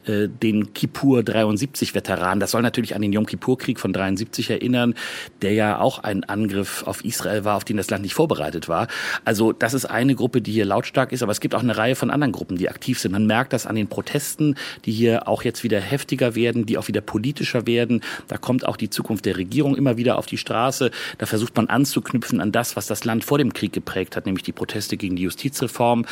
äh, 0.10 0.28
den 0.28 0.74
Kippur 0.74 1.24
73 1.24 1.94
Veteranen. 1.94 2.40
Das 2.40 2.52
soll 2.52 2.62
natürlich 2.62 2.96
an 2.96 3.02
den 3.02 3.14
Yom 3.14 3.26
Kippur 3.26 3.58
Krieg 3.58 3.80
von 3.80 3.94
73 3.94 4.50
erinnern, 4.50 4.96
der 5.42 5.54
ja 5.54 5.80
auch 5.80 6.00
ein 6.00 6.24
Angriff 6.24 6.84
auf 6.88 7.06
Israel 7.06 7.44
war, 7.44 7.58
auf 7.58 7.64
den 7.64 7.78
das 7.78 7.90
Land 7.90 8.04
nicht 8.04 8.16
vorbereitet 8.16 8.68
war. 8.68 8.88
Also 9.24 9.52
das 9.52 9.74
ist 9.74 9.86
eine 9.86 10.16
Gruppe, 10.16 10.42
die 10.42 10.52
hier 10.52 10.66
lautstark 10.66 11.12
ist, 11.12 11.22
aber 11.22 11.32
es 11.32 11.40
gibt 11.40 11.54
auch 11.54 11.62
eine 11.62 11.78
Reihe 11.78 11.96
von 11.96 12.10
anderen 12.10 12.32
Gruppen, 12.32 12.58
die 12.58 12.70
aktiv 12.70 13.00
sind. 13.00 13.12
Man 13.12 13.28
merkt 13.28 13.54
das 13.54 13.68
an 13.68 13.76
den 13.76 13.88
Protesten, 13.88 14.56
die 14.86 14.92
hier 14.92 15.28
auch 15.28 15.44
jetzt 15.44 15.64
wieder 15.64 15.80
heftiger 15.80 16.34
werden, 16.34 16.66
die 16.66 16.78
auch 16.78 16.88
wieder 16.88 17.02
politischer 17.02 17.68
werden. 17.68 18.02
Da 18.28 18.38
kommt 18.38 18.66
auch 18.66 18.78
die 18.78 18.90
Zukunft 18.90 19.26
der 19.26 19.38
Regierung 19.38 19.76
immer 19.76 19.98
wieder 19.98 20.18
auf 20.18 20.26
die 20.26 20.38
Straße. 20.38 20.90
Da 21.20 21.26
versucht 21.26 21.56
man 21.56 21.68
anzuknüpfen 21.68 22.42
an 22.42 22.52
das, 22.52 22.76
was 22.76 22.88
das 22.88 23.04
Land 23.04 23.24
vor 23.24 23.38
dem 23.38 23.54
Krieg 23.54 23.74
geprägt 23.74 24.16
hat, 24.16 24.26
nämlich 24.26 24.44
die 24.44 24.54
Proteste 24.54 24.98
gegen 24.98 25.16
die 25.16 25.24
Justizreform. 25.24 26.06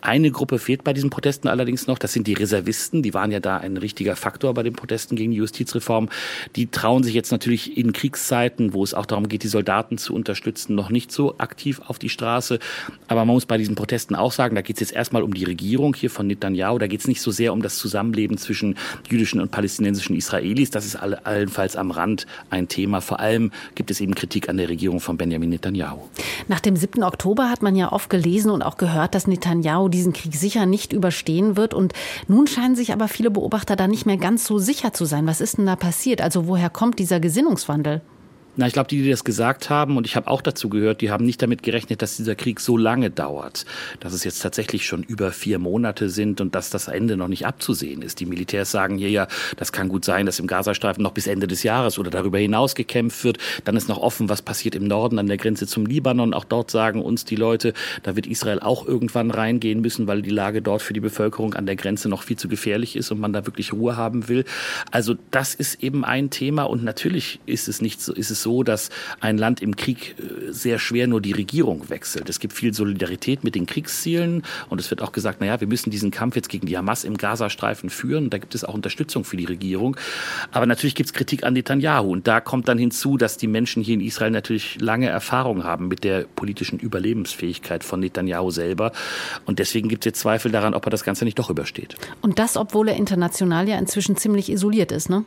Eine 0.00 0.30
Gruppe 0.30 0.58
fehlt 0.58 0.84
bei 0.84 0.94
diesen 0.94 1.10
Protesten 1.10 1.48
allerdings 1.48 1.86
noch, 1.86 1.98
das 1.98 2.14
sind 2.14 2.26
die 2.26 2.34
Reservisten, 2.34 3.02
die 3.02 3.12
waren 3.12 3.30
ja 3.30 3.40
da 3.42 3.58
ein 3.58 3.76
richtiger 3.76 4.16
Faktor 4.16 4.54
bei 4.54 4.62
den 4.62 4.72
Protesten 4.72 5.16
gegen 5.16 5.32
die 5.32 5.38
Justizreform. 5.38 6.08
Die 6.56 6.68
trauen 6.68 7.02
sich 7.02 7.14
jetzt 7.14 7.32
natürlich 7.32 7.76
in 7.76 7.92
Kriegszeiten, 7.92 8.72
wo 8.72 8.82
es 8.84 8.94
auch 8.94 9.06
darum 9.06 9.28
geht, 9.28 9.42
die 9.42 9.48
Soldaten 9.48 9.98
zu 9.98 10.14
unterstützen, 10.14 10.74
noch 10.74 10.90
nicht 10.90 11.12
so 11.12 11.38
aktiv 11.38 11.80
auf 11.86 11.98
die 11.98 12.08
Straße. 12.08 12.58
Aber 13.08 13.24
man 13.24 13.34
muss 13.34 13.46
bei 13.46 13.58
diesen 13.58 13.74
Protesten 13.74 14.14
auch 14.14 14.32
sagen, 14.32 14.54
da 14.54 14.62
geht 14.62 14.76
es 14.76 14.80
jetzt 14.80 14.92
erstmal 14.92 15.22
um 15.22 15.34
die 15.34 15.44
Regierung 15.44 15.94
hier 15.94 16.10
von 16.10 16.26
Netanyahu, 16.26 16.78
da 16.78 16.86
geht 16.86 17.00
es 17.00 17.08
nicht 17.08 17.20
so 17.20 17.30
sehr 17.30 17.52
um 17.52 17.62
das 17.62 17.76
Zusammenleben 17.76 18.38
zwischen 18.38 18.76
jüdischen 19.08 19.40
und 19.40 19.50
palästinensischen 19.50 20.16
Israelis. 20.16 20.70
Das 20.70 20.86
ist 20.86 20.96
allenfalls 20.96 21.76
am 21.76 21.90
Rand 21.90 22.26
ein 22.50 22.68
Thema. 22.68 23.00
Vor 23.00 23.20
allem 23.20 23.50
gibt 23.74 23.90
es 23.90 24.00
eben 24.00 24.14
Kritik 24.14 24.48
an 24.48 24.56
der 24.56 24.68
Regierung 24.68 25.00
von 25.00 25.16
Benjamin 25.16 25.50
Netanyahu. 25.50 25.98
Nach 26.48 26.60
dem 26.60 26.76
7. 26.76 27.02
Oktober 27.02 27.50
hat 27.50 27.62
man 27.62 27.76
ja 27.76 27.92
oft 27.92 28.10
gelesen 28.10 28.50
und 28.50 28.62
auch 28.62 28.76
gehört, 28.76 29.14
dass 29.14 29.26
Netanyahu 29.26 29.88
diesen 29.88 30.12
Krieg 30.12 30.34
sicher 30.34 30.66
nicht 30.66 30.92
überstehen 30.92 31.56
wird. 31.56 31.74
Und 31.74 31.92
nun 32.28 32.46
scheinen 32.46 32.76
sich 32.76 32.92
aber 32.92 33.08
viele 33.08 33.21
Beobachter 33.30 33.76
da 33.76 33.88
nicht 33.88 34.06
mehr 34.06 34.16
ganz 34.16 34.44
so 34.44 34.58
sicher 34.58 34.92
zu 34.92 35.04
sein. 35.04 35.26
Was 35.26 35.40
ist 35.40 35.58
denn 35.58 35.66
da 35.66 35.76
passiert? 35.76 36.20
Also 36.20 36.46
woher 36.46 36.70
kommt 36.70 36.98
dieser 36.98 37.20
Gesinnungswandel? 37.20 38.02
Na, 38.54 38.66
ich 38.66 38.74
glaube, 38.74 38.88
die, 38.88 39.00
die 39.00 39.08
das 39.08 39.24
gesagt 39.24 39.70
haben, 39.70 39.96
und 39.96 40.06
ich 40.06 40.14
habe 40.14 40.28
auch 40.28 40.42
dazu 40.42 40.68
gehört, 40.68 41.00
die 41.00 41.10
haben 41.10 41.24
nicht 41.24 41.40
damit 41.40 41.62
gerechnet, 41.62 42.02
dass 42.02 42.18
dieser 42.18 42.34
Krieg 42.34 42.60
so 42.60 42.76
lange 42.76 43.08
dauert, 43.08 43.64
dass 44.00 44.12
es 44.12 44.24
jetzt 44.24 44.40
tatsächlich 44.40 44.84
schon 44.84 45.02
über 45.04 45.32
vier 45.32 45.58
Monate 45.58 46.10
sind 46.10 46.38
und 46.42 46.54
dass 46.54 46.68
das 46.68 46.88
Ende 46.88 47.16
noch 47.16 47.28
nicht 47.28 47.46
abzusehen 47.46 48.02
ist. 48.02 48.20
Die 48.20 48.26
Militärs 48.26 48.70
sagen 48.70 48.98
hier 48.98 49.08
ja, 49.08 49.26
das 49.56 49.72
kann 49.72 49.88
gut 49.88 50.04
sein, 50.04 50.26
dass 50.26 50.38
im 50.38 50.46
Gazastreifen 50.46 51.02
noch 51.02 51.12
bis 51.12 51.28
Ende 51.28 51.46
des 51.46 51.62
Jahres 51.62 51.98
oder 51.98 52.10
darüber 52.10 52.36
hinaus 52.38 52.74
gekämpft 52.74 53.24
wird. 53.24 53.38
Dann 53.64 53.74
ist 53.74 53.88
noch 53.88 53.96
offen, 53.96 54.28
was 54.28 54.42
passiert 54.42 54.74
im 54.74 54.86
Norden 54.86 55.18
an 55.18 55.28
der 55.28 55.38
Grenze 55.38 55.66
zum 55.66 55.86
Libanon. 55.86 56.34
Auch 56.34 56.44
dort 56.44 56.70
sagen 56.70 57.00
uns 57.00 57.24
die 57.24 57.36
Leute, 57.36 57.72
da 58.02 58.16
wird 58.16 58.26
Israel 58.26 58.60
auch 58.60 58.86
irgendwann 58.86 59.30
reingehen 59.30 59.80
müssen, 59.80 60.06
weil 60.06 60.20
die 60.20 60.28
Lage 60.28 60.60
dort 60.60 60.82
für 60.82 60.92
die 60.92 61.00
Bevölkerung 61.00 61.54
an 61.54 61.64
der 61.64 61.76
Grenze 61.76 62.10
noch 62.10 62.22
viel 62.22 62.36
zu 62.36 62.48
gefährlich 62.48 62.96
ist 62.96 63.10
und 63.12 63.18
man 63.18 63.32
da 63.32 63.46
wirklich 63.46 63.72
Ruhe 63.72 63.96
haben 63.96 64.28
will. 64.28 64.44
Also 64.90 65.14
das 65.30 65.54
ist 65.54 65.82
eben 65.82 66.04
ein 66.04 66.28
Thema 66.28 66.64
und 66.64 66.84
natürlich 66.84 67.40
ist 67.46 67.66
es 67.66 67.80
nicht 67.80 68.02
so, 68.02 68.12
ist 68.12 68.30
es 68.30 68.41
so, 68.42 68.62
dass 68.62 68.90
ein 69.20 69.38
Land 69.38 69.62
im 69.62 69.76
Krieg 69.76 70.16
äh, 70.18 70.52
sehr 70.52 70.78
schwer 70.78 71.06
nur 71.06 71.20
die 71.20 71.32
Regierung 71.32 71.88
wechselt. 71.88 72.28
Es 72.28 72.40
gibt 72.40 72.52
viel 72.52 72.74
Solidarität 72.74 73.44
mit 73.44 73.54
den 73.54 73.66
Kriegszielen 73.66 74.42
und 74.68 74.80
es 74.80 74.90
wird 74.90 75.02
auch 75.02 75.12
gesagt, 75.12 75.40
naja, 75.40 75.60
wir 75.60 75.68
müssen 75.68 75.90
diesen 75.90 76.10
Kampf 76.10 76.36
jetzt 76.36 76.48
gegen 76.48 76.66
die 76.66 76.76
Hamas 76.76 77.04
im 77.04 77.16
Gazastreifen 77.16 77.90
führen. 77.90 78.30
Da 78.30 78.38
gibt 78.38 78.54
es 78.54 78.64
auch 78.64 78.74
Unterstützung 78.74 79.24
für 79.24 79.36
die 79.36 79.44
Regierung. 79.44 79.96
Aber 80.50 80.66
natürlich 80.66 80.94
gibt 80.94 81.08
es 81.08 81.12
Kritik 81.12 81.44
an 81.44 81.54
Netanyahu 81.54 82.10
und 82.10 82.26
da 82.26 82.40
kommt 82.40 82.68
dann 82.68 82.78
hinzu, 82.78 83.16
dass 83.16 83.36
die 83.36 83.46
Menschen 83.46 83.82
hier 83.82 83.94
in 83.94 84.00
Israel 84.00 84.30
natürlich 84.30 84.80
lange 84.80 85.08
Erfahrung 85.08 85.64
haben 85.64 85.88
mit 85.88 86.04
der 86.04 86.22
politischen 86.22 86.78
Überlebensfähigkeit 86.78 87.84
von 87.84 88.00
Netanyahu 88.00 88.50
selber. 88.50 88.92
Und 89.46 89.58
deswegen 89.58 89.88
gibt 89.88 90.04
es 90.04 90.10
jetzt 90.10 90.20
Zweifel 90.20 90.52
daran, 90.52 90.74
ob 90.74 90.86
er 90.86 90.90
das 90.90 91.04
Ganze 91.04 91.24
nicht 91.24 91.38
doch 91.38 91.50
übersteht. 91.50 91.96
Und 92.20 92.38
das, 92.38 92.56
obwohl 92.56 92.88
er 92.88 92.96
international 92.96 93.68
ja 93.68 93.78
inzwischen 93.78 94.16
ziemlich 94.16 94.50
isoliert 94.50 94.92
ist, 94.92 95.10
ne? 95.10 95.24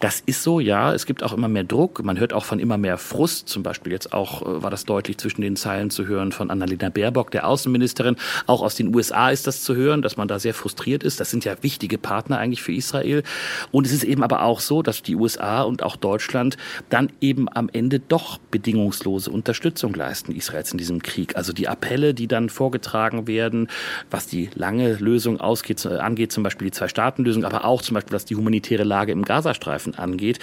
Das 0.00 0.22
ist 0.26 0.42
so, 0.42 0.60
ja. 0.60 0.94
Es 0.94 1.06
gibt 1.06 1.22
auch 1.22 1.32
immer 1.32 1.48
mehr 1.48 1.64
Druck. 1.64 2.02
Man 2.04 2.18
hört 2.18 2.32
auch 2.32 2.44
von 2.44 2.58
immer 2.58 2.78
mehr 2.78 2.98
Frust. 2.98 3.48
Zum 3.48 3.62
Beispiel 3.62 3.92
jetzt 3.92 4.12
auch 4.12 4.42
äh, 4.42 4.62
war 4.62 4.70
das 4.70 4.84
deutlich 4.84 5.18
zwischen 5.18 5.42
den 5.42 5.56
Zeilen 5.56 5.90
zu 5.90 6.06
hören 6.06 6.32
von 6.32 6.50
Annalena 6.50 6.88
Baerbock, 6.88 7.30
der 7.30 7.46
Außenministerin. 7.46 8.16
Auch 8.46 8.62
aus 8.62 8.74
den 8.74 8.94
USA 8.94 9.30
ist 9.30 9.46
das 9.46 9.62
zu 9.62 9.74
hören, 9.74 10.02
dass 10.02 10.16
man 10.16 10.28
da 10.28 10.38
sehr 10.38 10.54
frustriert 10.54 11.02
ist. 11.02 11.20
Das 11.20 11.30
sind 11.30 11.44
ja 11.44 11.56
wichtige 11.62 11.98
Partner 11.98 12.38
eigentlich 12.38 12.62
für 12.62 12.72
Israel. 12.72 13.22
Und 13.70 13.86
es 13.86 13.92
ist 13.92 14.04
eben 14.04 14.22
aber 14.22 14.42
auch 14.42 14.60
so, 14.60 14.82
dass 14.82 15.02
die 15.02 15.16
USA 15.16 15.62
und 15.62 15.82
auch 15.82 15.96
Deutschland 15.96 16.56
dann 16.88 17.10
eben 17.20 17.48
am 17.48 17.68
Ende 17.72 18.00
doch 18.00 18.38
bedingungslose 18.50 19.30
Unterstützung 19.30 19.94
leisten 19.94 20.32
Israels 20.32 20.72
in 20.72 20.78
diesem 20.78 21.02
Krieg. 21.02 21.36
Also 21.36 21.52
die 21.52 21.68
Appelle, 21.68 22.14
die 22.14 22.26
dann 22.26 22.48
vorgetragen 22.48 23.26
werden, 23.26 23.68
was 24.10 24.26
die 24.26 24.50
lange 24.54 24.94
Lösung 24.94 25.40
ausgeht, 25.40 25.84
äh, 25.84 25.98
angeht, 25.98 26.32
zum 26.32 26.42
Beispiel 26.42 26.66
die 26.66 26.72
Zwei-Staaten-Lösung, 26.72 27.44
aber 27.44 27.64
auch 27.64 27.82
zum 27.82 27.94
Beispiel, 27.94 28.14
was 28.14 28.24
die 28.24 28.36
humanitäre 28.36 28.84
Lage 28.84 29.12
im 29.12 29.24
Gaza 29.24 29.47
Gazastreifen 29.48 29.94
angeht, 29.94 30.38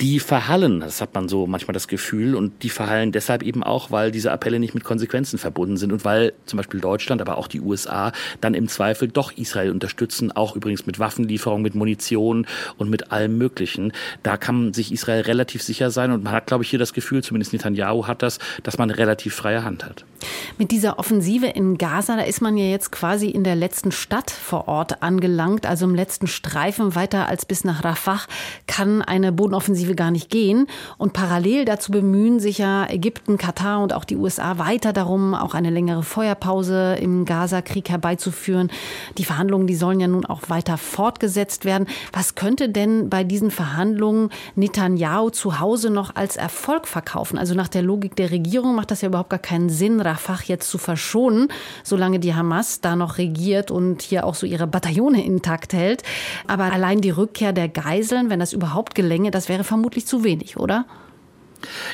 die 0.00 0.18
verhallen. 0.18 0.80
Das 0.80 1.00
hat 1.00 1.14
man 1.14 1.28
so 1.28 1.46
manchmal 1.46 1.74
das 1.74 1.88
Gefühl. 1.88 2.34
Und 2.34 2.62
die 2.62 2.70
verhallen 2.70 3.12
deshalb 3.12 3.42
eben 3.42 3.62
auch, 3.62 3.90
weil 3.90 4.10
diese 4.10 4.32
Appelle 4.32 4.58
nicht 4.58 4.74
mit 4.74 4.84
Konsequenzen 4.84 5.38
verbunden 5.38 5.76
sind 5.76 5.92
und 5.92 6.04
weil 6.04 6.32
zum 6.46 6.56
Beispiel 6.56 6.80
Deutschland, 6.80 7.20
aber 7.20 7.36
auch 7.36 7.48
die 7.48 7.60
USA 7.60 8.12
dann 8.40 8.54
im 8.54 8.68
Zweifel 8.68 9.08
doch 9.08 9.32
Israel 9.32 9.70
unterstützen, 9.70 10.32
auch 10.32 10.56
übrigens 10.56 10.86
mit 10.86 10.98
Waffenlieferungen, 10.98 11.62
mit 11.62 11.74
Munition 11.74 12.46
und 12.78 12.88
mit 12.88 13.12
allem 13.12 13.36
Möglichen. 13.36 13.92
Da 14.22 14.36
kann 14.36 14.72
sich 14.72 14.92
Israel 14.92 15.22
relativ 15.22 15.62
sicher 15.62 15.90
sein. 15.90 16.10
Und 16.10 16.24
man 16.24 16.32
hat, 16.32 16.46
glaube 16.46 16.64
ich, 16.64 16.70
hier 16.70 16.78
das 16.78 16.92
Gefühl, 16.92 17.22
zumindest 17.22 17.52
Netanyahu 17.52 18.06
hat 18.06 18.22
das, 18.22 18.38
dass 18.62 18.78
man 18.78 18.90
relativ 18.90 19.34
freie 19.34 19.64
Hand 19.64 19.84
hat. 19.84 20.04
Mit 20.58 20.70
dieser 20.70 20.98
Offensive 20.98 21.46
in 21.46 21.78
Gaza, 21.78 22.16
da 22.16 22.22
ist 22.22 22.40
man 22.40 22.56
ja 22.56 22.66
jetzt 22.66 22.92
quasi 22.92 23.28
in 23.28 23.44
der 23.44 23.54
letzten 23.54 23.92
Stadt 23.92 24.30
vor 24.30 24.68
Ort 24.68 25.02
angelangt, 25.02 25.66
also 25.66 25.86
im 25.86 25.94
letzten 25.94 26.26
Streifen 26.26 26.94
weiter 26.94 27.26
als 27.26 27.46
bis 27.46 27.64
nach 27.64 27.84
Rafah 27.84 28.20
kann 28.66 29.02
eine 29.02 29.32
Bodenoffensive 29.32 29.94
gar 29.94 30.10
nicht 30.10 30.30
gehen. 30.30 30.66
Und 30.98 31.12
parallel 31.12 31.64
dazu 31.64 31.92
bemühen 31.92 32.40
sich 32.40 32.58
ja 32.58 32.88
Ägypten, 32.88 33.38
Katar 33.38 33.82
und 33.82 33.92
auch 33.92 34.04
die 34.04 34.16
USA 34.16 34.58
weiter 34.58 34.92
darum, 34.92 35.34
auch 35.34 35.54
eine 35.54 35.70
längere 35.70 36.02
Feuerpause 36.02 36.96
im 37.00 37.24
Gaza-Krieg 37.24 37.88
herbeizuführen. 37.88 38.70
Die 39.18 39.24
Verhandlungen, 39.24 39.66
die 39.66 39.76
sollen 39.76 40.00
ja 40.00 40.08
nun 40.08 40.26
auch 40.26 40.42
weiter 40.48 40.78
fortgesetzt 40.78 41.64
werden. 41.64 41.86
Was 42.12 42.34
könnte 42.34 42.68
denn 42.68 43.08
bei 43.10 43.24
diesen 43.24 43.50
Verhandlungen 43.50 44.30
Netanyahu 44.54 45.30
zu 45.30 45.60
Hause 45.60 45.90
noch 45.90 46.16
als 46.16 46.36
Erfolg 46.36 46.86
verkaufen? 46.86 47.38
Also 47.38 47.54
nach 47.54 47.68
der 47.68 47.82
Logik 47.82 48.16
der 48.16 48.30
Regierung 48.30 48.74
macht 48.74 48.90
das 48.90 49.00
ja 49.00 49.08
überhaupt 49.08 49.30
gar 49.30 49.38
keinen 49.38 49.70
Sinn, 49.70 50.00
Rafah 50.00 50.40
jetzt 50.44 50.70
zu 50.70 50.78
verschonen, 50.78 51.48
solange 51.82 52.18
die 52.18 52.34
Hamas 52.34 52.80
da 52.80 52.96
noch 52.96 53.18
regiert 53.18 53.70
und 53.70 54.02
hier 54.02 54.24
auch 54.24 54.34
so 54.34 54.46
ihre 54.46 54.66
Bataillone 54.66 55.24
intakt 55.24 55.72
hält. 55.72 56.02
Aber 56.46 56.64
allein 56.72 57.00
die 57.00 57.10
Rückkehr 57.10 57.52
der 57.52 57.68
Geiseln 57.68 58.19
Handeln, 58.20 58.30
wenn 58.30 58.40
das 58.40 58.52
überhaupt 58.52 58.94
gelänge, 58.94 59.30
das 59.30 59.48
wäre 59.48 59.64
vermutlich 59.64 60.06
zu 60.06 60.22
wenig, 60.24 60.58
oder? 60.58 60.84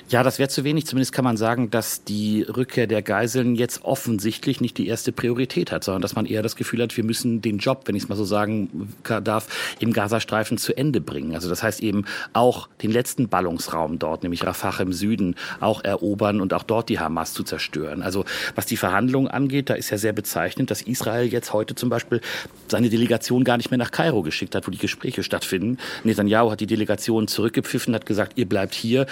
Ja, 0.09 0.23
das 0.23 0.39
wäre 0.39 0.49
zu 0.49 0.65
wenig. 0.65 0.87
Zumindest 0.87 1.13
kann 1.13 1.25
man 1.25 1.37
sagen, 1.37 1.71
dass 1.71 2.05
die 2.05 2.43
Rückkehr 2.43 2.87
der 2.87 3.03
Geiseln 3.03 3.55
jetzt 3.55 3.85
offensichtlich 3.85 4.61
nicht 4.61 4.79
die 4.79 4.87
erste 4.87 5.13
Priorität 5.13 5.73
hat, 5.73 5.85
sondern 5.85 6.03
dass 6.03 6.15
man 6.15 6.27
eher 6.27 6.43
das 6.43 6.57
Gefühl 6.57 6.83
hat, 6.83 6.97
wir 6.97 7.05
müssen 7.05 7.43
den 7.43 7.59
Job, 7.59 7.83
wenn 7.87 7.97
ich 7.97 8.05
es 8.05 8.09
mal 8.09 8.17
so 8.17 8.25
sagen 8.25 8.93
darf, 9.05 9.49
im 9.81 9.93
Gazastreifen 9.93 10.59
zu 10.59 10.77
Ende 10.77 11.01
bringen. 11.01 11.35
Also 11.35 11.49
das 11.49 11.63
heißt 11.63 11.81
eben 11.81 12.05
auch 12.33 12.69
den 12.83 12.91
letzten 12.91 13.29
Ballungsraum 13.29 13.99
dort, 13.99 14.23
nämlich 14.23 14.45
Rafah 14.45 14.81
im 14.81 14.93
Süden, 14.93 15.37
auch 15.61 15.83
erobern 15.85 16.41
und 16.41 16.53
auch 16.53 16.63
dort 16.63 16.89
die 16.89 16.99
Hamas 16.99 17.33
zu 17.33 17.43
zerstören. 17.43 18.03
Also 18.03 18.25
was 18.55 18.67
die 18.67 18.77
Verhandlungen 18.77 19.29
angeht, 19.29 19.71
da 19.71 19.75
ist 19.75 19.91
ja 19.91 19.99
sehr 19.99 20.13
bezeichnend, 20.13 20.71
dass 20.71 20.83
Israel 20.83 21.27
jetzt 21.27 21.53
heute 21.53 21.75
zum 21.75 21.89
Beispiel 21.89 22.21
seine 22.69 22.91
Delegation 22.91 23.45
gar 23.45 23.57
nicht 23.57 23.71
mehr 23.71 23.79
nach 23.79 23.91
Kairo 23.91 24.23
geschickt 24.23 24.55
hat, 24.55 24.67
wo 24.67 24.71
die 24.71 24.79
Gespräche 24.79 25.23
stattfinden. 25.23 25.79
Netanyahu 26.05 26.51
hat 26.51 26.61
die 26.61 26.67
Delegation 26.67 27.29
zurückgepfiffen, 27.29 27.95
hat 27.95 28.07
gesagt, 28.07 28.33
ihr 28.37 28.49
bleibt 28.49 28.75
hier 28.75 29.07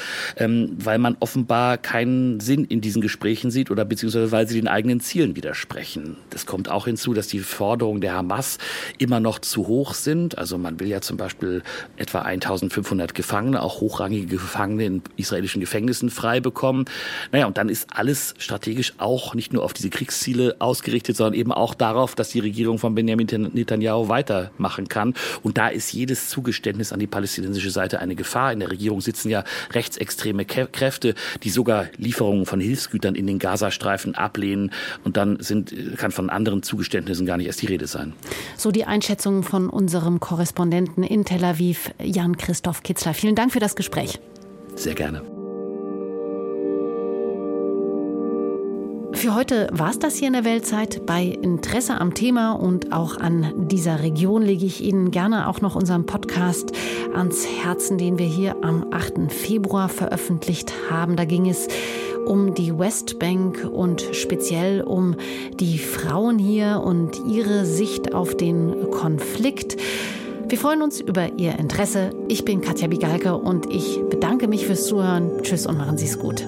ähm, 0.44 0.76
weil 0.78 0.98
man 0.98 1.16
offenbar 1.20 1.78
keinen 1.78 2.40
Sinn 2.40 2.64
in 2.64 2.80
diesen 2.80 3.02
Gesprächen 3.02 3.50
sieht 3.50 3.70
oder 3.70 3.84
beziehungsweise 3.84 4.30
weil 4.32 4.46
sie 4.46 4.54
den 4.54 4.68
eigenen 4.68 5.00
Zielen 5.00 5.36
widersprechen. 5.36 6.16
Das 6.30 6.46
kommt 6.46 6.68
auch 6.70 6.84
hinzu, 6.84 7.14
dass 7.14 7.28
die 7.28 7.40
Forderungen 7.40 8.00
der 8.00 8.14
Hamas 8.14 8.58
immer 8.98 9.20
noch 9.20 9.38
zu 9.38 9.66
hoch 9.66 9.94
sind. 9.94 10.38
Also 10.38 10.58
man 10.58 10.80
will 10.80 10.88
ja 10.88 11.00
zum 11.00 11.16
Beispiel 11.16 11.62
etwa 11.96 12.20
1500 12.22 13.14
Gefangene, 13.14 13.62
auch 13.62 13.80
hochrangige 13.80 14.26
Gefangene 14.26 14.84
in 14.84 15.02
israelischen 15.16 15.60
Gefängnissen 15.60 16.10
frei 16.10 16.40
bekommen. 16.40 16.84
Naja, 17.32 17.46
und 17.46 17.58
dann 17.58 17.68
ist 17.68 17.88
alles 17.94 18.34
strategisch 18.38 18.94
auch 18.98 19.34
nicht 19.34 19.52
nur 19.52 19.62
auf 19.62 19.72
diese 19.72 19.90
Kriegsziele 19.90 20.56
ausgerichtet, 20.58 21.16
sondern 21.16 21.34
eben 21.34 21.52
auch 21.52 21.74
darauf, 21.74 22.14
dass 22.14 22.28
die 22.30 22.40
Regierung 22.40 22.78
von 22.78 22.94
Benjamin 22.94 23.26
Netanyahu 23.52 24.08
weitermachen 24.08 24.88
kann. 24.88 25.14
Und 25.42 25.58
da 25.58 25.68
ist 25.68 25.92
jedes 25.92 26.28
Zugeständnis 26.28 26.92
an 26.92 27.00
die 27.00 27.06
palästinensische 27.06 27.70
Seite 27.70 28.00
eine 28.00 28.14
Gefahr. 28.14 28.52
In 28.52 28.60
der 28.60 28.70
Regierung 28.70 29.00
sitzen 29.00 29.30
ja 29.30 29.44
rechtsextreme 29.72 30.33
rechtsextreme 30.38 30.44
Kräfte, 30.44 31.14
die 31.42 31.50
sogar 31.50 31.86
Lieferungen 31.96 32.46
von 32.46 32.60
Hilfsgütern 32.60 33.14
in 33.14 33.26
den 33.26 33.38
Gazastreifen 33.38 34.14
ablehnen. 34.14 34.72
Und 35.04 35.16
dann 35.16 35.40
sind, 35.40 35.74
kann 35.96 36.10
von 36.10 36.30
anderen 36.30 36.62
Zugeständnissen 36.62 37.26
gar 37.26 37.36
nicht 37.36 37.46
erst 37.46 37.62
die 37.62 37.66
Rede 37.66 37.86
sein. 37.86 38.12
So 38.56 38.70
die 38.70 38.84
Einschätzung 38.84 39.42
von 39.42 39.68
unserem 39.68 40.20
Korrespondenten 40.20 41.02
in 41.02 41.24
Tel 41.24 41.44
Aviv, 41.44 41.90
Jan-Christoph 42.02 42.82
Kitzler. 42.82 43.14
Vielen 43.14 43.34
Dank 43.34 43.52
für 43.52 43.60
das 43.60 43.76
Gespräch. 43.76 44.20
Sehr 44.74 44.94
gerne. 44.94 45.33
Für 49.24 49.34
heute 49.34 49.68
war 49.72 49.88
es 49.88 49.98
das 49.98 50.16
hier 50.16 50.26
in 50.26 50.34
der 50.34 50.44
Weltzeit. 50.44 51.06
Bei 51.06 51.24
Interesse 51.24 51.98
am 51.98 52.12
Thema 52.12 52.52
und 52.52 52.92
auch 52.92 53.16
an 53.16 53.68
dieser 53.68 54.02
Region 54.02 54.42
lege 54.42 54.66
ich 54.66 54.84
Ihnen 54.84 55.12
gerne 55.12 55.48
auch 55.48 55.62
noch 55.62 55.76
unseren 55.76 56.04
Podcast 56.04 56.72
ans 57.14 57.46
Herzen, 57.46 57.96
den 57.96 58.18
wir 58.18 58.26
hier 58.26 58.56
am 58.60 58.92
8. 58.92 59.32
Februar 59.32 59.88
veröffentlicht 59.88 60.74
haben. 60.90 61.16
Da 61.16 61.24
ging 61.24 61.48
es 61.48 61.68
um 62.26 62.52
die 62.52 62.78
Westbank 62.78 63.66
und 63.72 64.02
speziell 64.12 64.82
um 64.82 65.16
die 65.58 65.78
Frauen 65.78 66.38
hier 66.38 66.82
und 66.84 67.18
ihre 67.26 67.64
Sicht 67.64 68.12
auf 68.12 68.36
den 68.36 68.90
Konflikt. 68.90 69.80
Wir 70.48 70.58
freuen 70.58 70.82
uns 70.82 71.00
über 71.00 71.38
Ihr 71.38 71.58
Interesse. 71.58 72.10
Ich 72.28 72.44
bin 72.44 72.60
Katja 72.60 72.88
Bigalke 72.88 73.34
und 73.38 73.72
ich 73.72 74.02
bedanke 74.10 74.48
mich 74.48 74.66
fürs 74.66 74.84
Zuhören. 74.84 75.42
Tschüss 75.42 75.66
und 75.66 75.78
machen 75.78 75.96
Sie 75.96 76.04
es 76.04 76.18
gut. 76.18 76.46